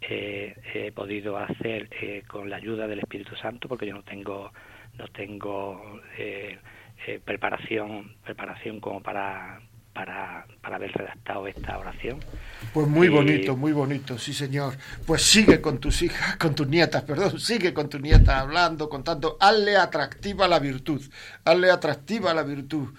[0.01, 4.51] eh, he podido hacer eh, con la ayuda del Espíritu Santo, porque yo no tengo,
[4.97, 6.01] no tengo
[7.05, 9.61] eh, preparación, preparación como para,
[9.93, 12.19] para, para, haber redactado esta oración.
[12.73, 14.73] Pues muy bonito, muy bonito, sí señor.
[15.05, 19.37] Pues sigue con tus hijas, con tus nietas, perdón, sigue con tus nietas hablando, contando,
[19.39, 21.01] hazle atractiva la virtud,
[21.45, 22.93] hazle atractiva la virtud,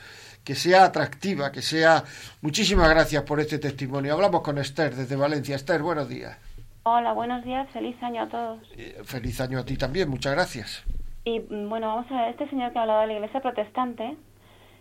[0.44, 2.05] que sea atractiva, que sea...
[2.40, 4.14] Muchísimas gracias por este testimonio.
[4.14, 5.57] Hablamos con Esther desde Valencia.
[5.57, 6.38] Esther, buenos días.
[6.84, 8.61] Hola, buenos días, feliz año a todos.
[8.74, 10.84] Eh, feliz año a ti también, muchas gracias.
[11.28, 14.16] Y bueno, vamos a ver, este señor que hablaba de la iglesia protestante,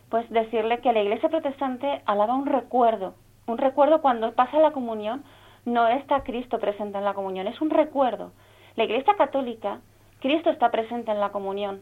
[0.08, 3.16] pues decirle que la iglesia protestante alaba un recuerdo.
[3.48, 5.26] Un recuerdo cuando pasa la comunión,
[5.66, 8.32] no está Cristo presente en la comunión, es un recuerdo.
[8.78, 9.82] La iglesia católica,
[10.22, 11.82] Cristo está presente en la comunión.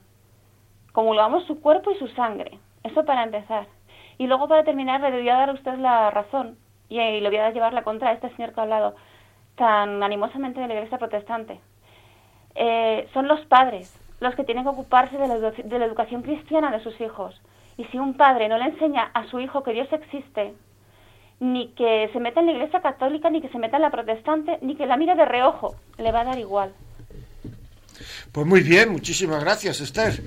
[0.93, 2.57] Comulgamos su cuerpo y su sangre.
[2.81, 3.67] Eso para empezar.
[4.17, 6.57] Y luego para terminar le voy a dar a usted la razón
[6.89, 8.95] y, le voy a llevar la contra a este señor que ha hablado.
[9.57, 11.61] tan animosamente de la Iglesia protestante.
[12.55, 16.71] Eh, son los padres los que tienen que ocuparse de la, de la educación cristiana
[16.71, 17.39] de sus hijos.
[17.77, 20.53] Y si un padre no le enseña a su hijo que Dios existe,
[21.39, 24.57] ni que se meta en la Iglesia católica, ni que se meta en la protestante,
[24.61, 26.71] ni que la mire de reojo, le va a dar igual.
[28.31, 30.21] Pues muy bien, muchísimas gracias, Esther.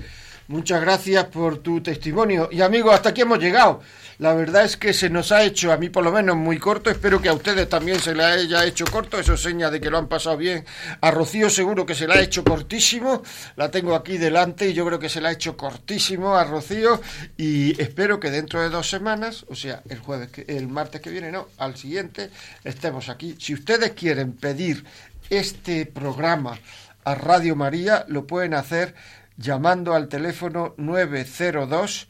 [0.49, 2.49] Muchas gracias por tu testimonio.
[2.51, 3.81] Y amigos, hasta aquí hemos llegado.
[4.17, 6.89] La verdad es que se nos ha hecho, a mí por lo menos, muy corto.
[6.89, 9.19] Espero que a ustedes también se le haya hecho corto.
[9.19, 10.65] Eso es seña de que lo han pasado bien.
[11.01, 13.21] A Rocío seguro que se la ha hecho cortísimo.
[13.57, 16.99] La tengo aquí delante y yo creo que se la ha hecho cortísimo a Rocío.
[17.37, 21.31] Y espero que dentro de dos semanas, o sea, el jueves, el martes que viene,
[21.31, 22.31] no, al siguiente,
[22.63, 23.35] estemos aquí.
[23.37, 24.83] Si ustedes quieren pedir
[25.29, 26.57] este programa
[27.03, 28.95] a Radio María, lo pueden hacer
[29.39, 32.09] llamando al teléfono 902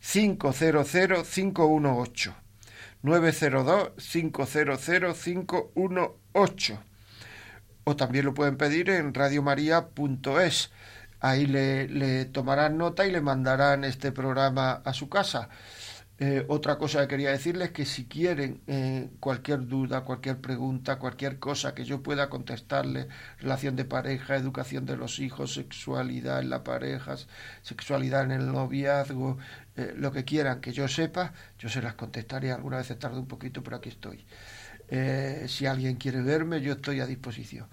[0.00, 2.34] 500 518.
[3.02, 6.78] 902 500 518.
[7.84, 10.70] O también lo pueden pedir en radiomaria.es.
[11.20, 15.50] Ahí le, le tomarán nota y le mandarán este programa a su casa.
[16.22, 20.98] Eh, otra cosa que quería decirles es que si quieren eh, cualquier duda, cualquier pregunta,
[20.98, 23.08] cualquier cosa que yo pueda contestarle,
[23.38, 27.16] relación de pareja, educación de los hijos, sexualidad en la pareja,
[27.62, 29.38] sexualidad en el noviazgo,
[29.76, 32.52] eh, lo que quieran que yo sepa, yo se las contestaré.
[32.52, 34.26] Alguna vez tarde un poquito, pero aquí estoy.
[34.88, 37.66] Eh, si alguien quiere verme, yo estoy a disposición.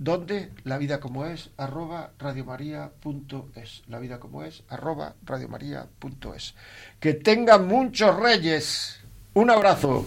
[0.00, 0.50] ¿Dónde?
[0.64, 3.82] La vida como es, arroba radiomaria.es.
[3.86, 6.54] La vida como es, arroba radiomaria.es.
[6.98, 8.98] Que tengan muchos reyes.
[9.34, 10.06] Un abrazo.